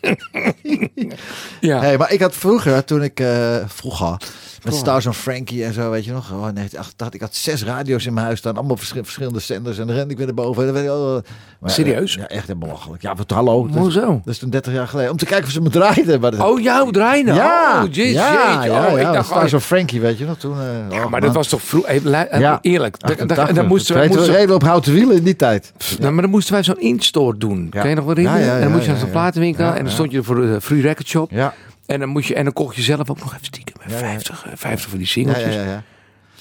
[1.60, 1.80] Ja.
[1.80, 4.16] Hey, maar ik had vroeger, toen ik uh, vroeger
[4.64, 8.06] met Stars on Frankie en zo, weet je nog, oh, 1988, ik had zes radio's
[8.06, 10.76] in mijn huis staan, allemaal verschi- verschillende zenders en dan rende ik weer naar boven.
[10.76, 11.18] En ik, oh,
[11.60, 12.14] maar, Serieus?
[12.14, 13.02] Ja, echt helemaal belachelijk.
[13.02, 13.66] Ja, wat hallo.
[13.66, 14.20] Dat, Hoezo?
[14.24, 15.10] dat is toen 30 jaar geleden.
[15.10, 16.20] Om te kijken of ze me draaiden.
[16.20, 17.34] Maar dat- Oh, jouw draaien?
[17.34, 18.70] ja, Oh, jeez, ja, jeetje.
[18.70, 20.56] ja, Oh, ik ja, dacht, Stars oh, on Frankie, weet je nog, toen.
[20.60, 21.84] eh, ja, oh, maar dat was toch vroeg...
[21.84, 22.58] Eh, Ja.
[22.62, 22.98] Eerlijk.
[23.00, 23.48] Da- da- 88.
[23.48, 24.06] En dan moesten we...
[24.06, 25.72] Moesten reden op houten wielen in die tijd.
[26.00, 27.68] Nou, maar dan moesten wij zo'n instore doen.
[27.68, 28.52] Kun je nog wel herinneren?
[28.54, 31.08] En dan moest je naar zo'n platenwinkel en dan stond je voor de Free Record
[31.08, 31.30] Shop.
[31.30, 31.54] Ja,
[31.88, 33.98] En dan, moest je, en dan kocht je zelf ook nog even stiekem Ja, ja.
[33.98, 35.54] 50, eh, 50 van die ja, singeltjes.
[35.54, 35.82] ja, ja.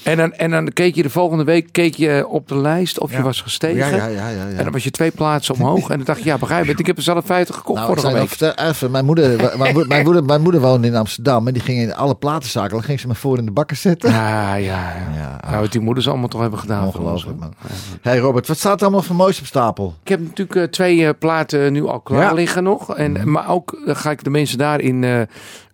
[0.04, 3.12] En, dan, en dan keek je de volgende week keek je op de lijst of
[3.12, 3.78] je was gestegen.
[3.78, 4.46] Ja, ja, ja, ja, ja.
[4.58, 5.82] En dan was je twee plaatsen omhoog.
[5.90, 6.80] en dan dacht je, ja, begrijp het.
[6.80, 8.28] Ik heb er zelf 50 gekocht Nou, vorige week.
[8.28, 11.62] vertel- even, mijn, moeder, mijn, moeder, mijn, moeder, mijn moeder woonde in Amsterdam en die
[11.62, 12.70] ging in alle platenzaken.
[12.72, 14.12] Dan ging ze me voor in de bakken zetten.
[14.12, 15.40] Ja, ja, ja.
[15.50, 16.86] Nou, wat die moeders allemaal toch hebben gedaan.
[16.86, 17.54] Ongelooflijk, man.
[18.02, 19.96] Hey Robert, wat staat er allemaal voor moois op stapel?
[20.04, 22.96] Ik heb natuurlijk eh, twee eh, platen nu al klaar liggen nog.
[22.96, 23.32] En, Mhm.
[23.32, 25.28] Maar ook eh, ga ik de mensen daarin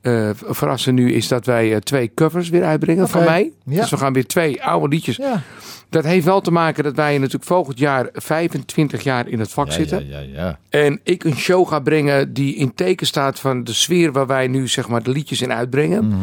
[0.03, 1.13] eh, eh, verrassen nu...
[1.13, 3.51] is dat wij eh, twee covers weer uitbrengen van mij.
[3.65, 3.81] Ja.
[3.81, 5.15] Dus we gaan weer twee oude liedjes.
[5.15, 5.41] Ja.
[5.89, 9.71] Dat heeft wel te maken dat wij natuurlijk volgend jaar 25 jaar in het vak
[9.71, 10.07] zitten.
[10.07, 10.59] ja, ja.
[10.69, 14.47] En ik een show ga brengen die in teken staat van de sfeer waar wij
[14.47, 16.07] nu zeg maar de liedjes in uitbrengen.
[16.07, 16.17] Mhm.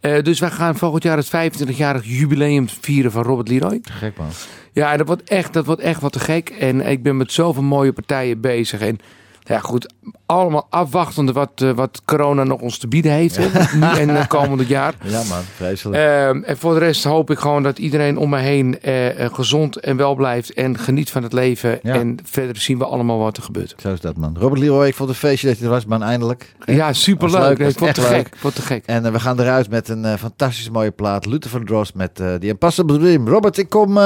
[0.00, 3.80] Eh, dus wij gaan volgend jaar het 25-jarig jubileum vieren van Robert Leroy.
[3.82, 4.28] Gek man.
[4.72, 6.48] Ja, dat wordt, echt, dat wordt echt wat te gek.
[6.48, 8.80] En ik ben met zoveel mooie partijen bezig.
[8.80, 8.98] En
[9.44, 9.92] ja, goed,
[10.26, 13.36] allemaal afwachtende wat, eh, wat corona nog ons te bieden heeft.
[13.36, 14.94] hè, Nu en het komende jaar.
[15.04, 15.98] Ja man, vreselijk.
[16.02, 19.34] Ehm, en voor de rest hoop ik gewoon dat iedereen om me heen eh, eh,
[19.34, 20.52] gezond en wel blijft.
[20.52, 21.78] En geniet van het leven.
[21.82, 21.94] Ja.
[21.94, 23.74] En verder zien we allemaal wat er gebeurt.
[23.78, 24.36] Zo is dat man.
[24.38, 26.54] Robert Leroy, ik vond het feestje dat je er was, man, eindelijk.
[26.64, 27.40] Ja, superleuk.
[27.48, 28.36] leuk, Nee, ik word te gek.
[28.42, 28.82] word te gek.
[28.86, 31.26] En we gaan eruit met een fantastisch mooie plaat.
[31.26, 33.28] Luther van Drost met The Impossible Dream.
[33.28, 33.98] Robert, ik kom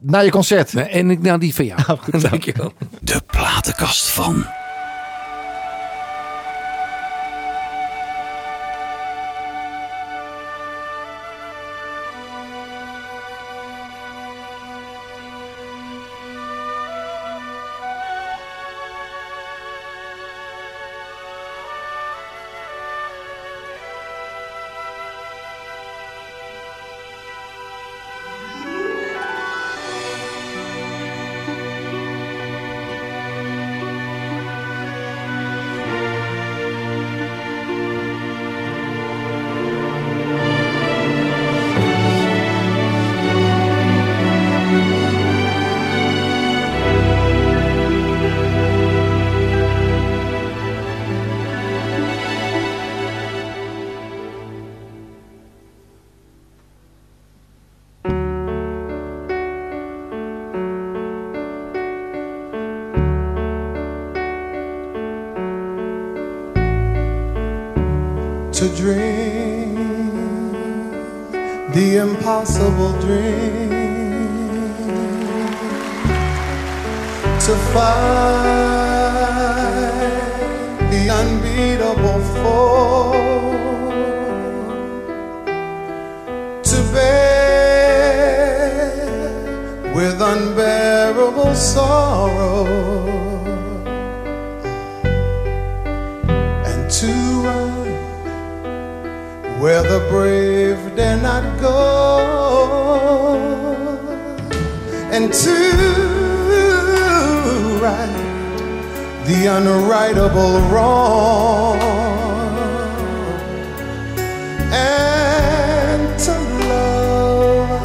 [0.00, 0.74] naar je concert.
[0.74, 1.80] En ik nou die van jou.
[2.30, 2.72] Dankjewel.
[3.00, 4.46] De platenkast van.
[73.10, 73.70] Dream
[77.40, 78.19] to fight
[109.40, 111.78] the unrightable wrong,
[114.70, 116.32] and to
[116.68, 117.80] love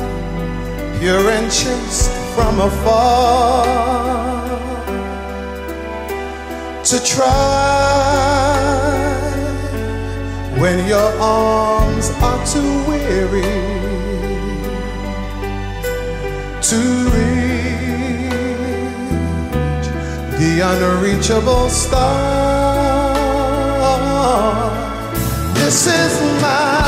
[1.30, 3.66] and chaste from afar.
[6.84, 7.26] To try
[10.58, 13.42] when your arms are too weary.
[16.70, 16.80] To
[17.14, 17.35] reach
[20.56, 22.16] the unreachable star.
[25.54, 26.85] This is my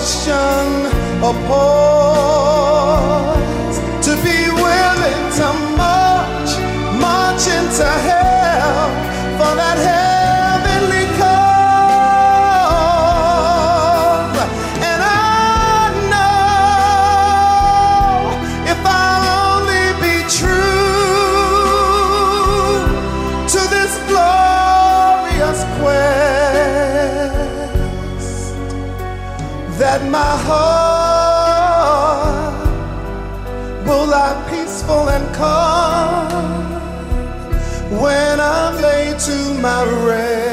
[0.00, 0.86] a
[1.22, 2.59] upon.
[30.10, 32.54] My heart
[33.86, 36.28] will lie peaceful and calm
[38.02, 40.50] when I'm laid to my rest.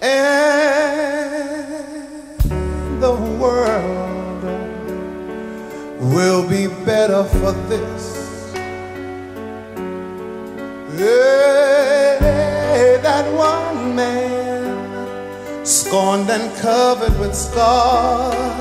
[0.00, 0.38] And
[3.00, 4.44] the world
[6.14, 8.52] will be better for this.
[10.96, 13.61] Hey, that one
[13.94, 18.51] man, scorned and covered with scars,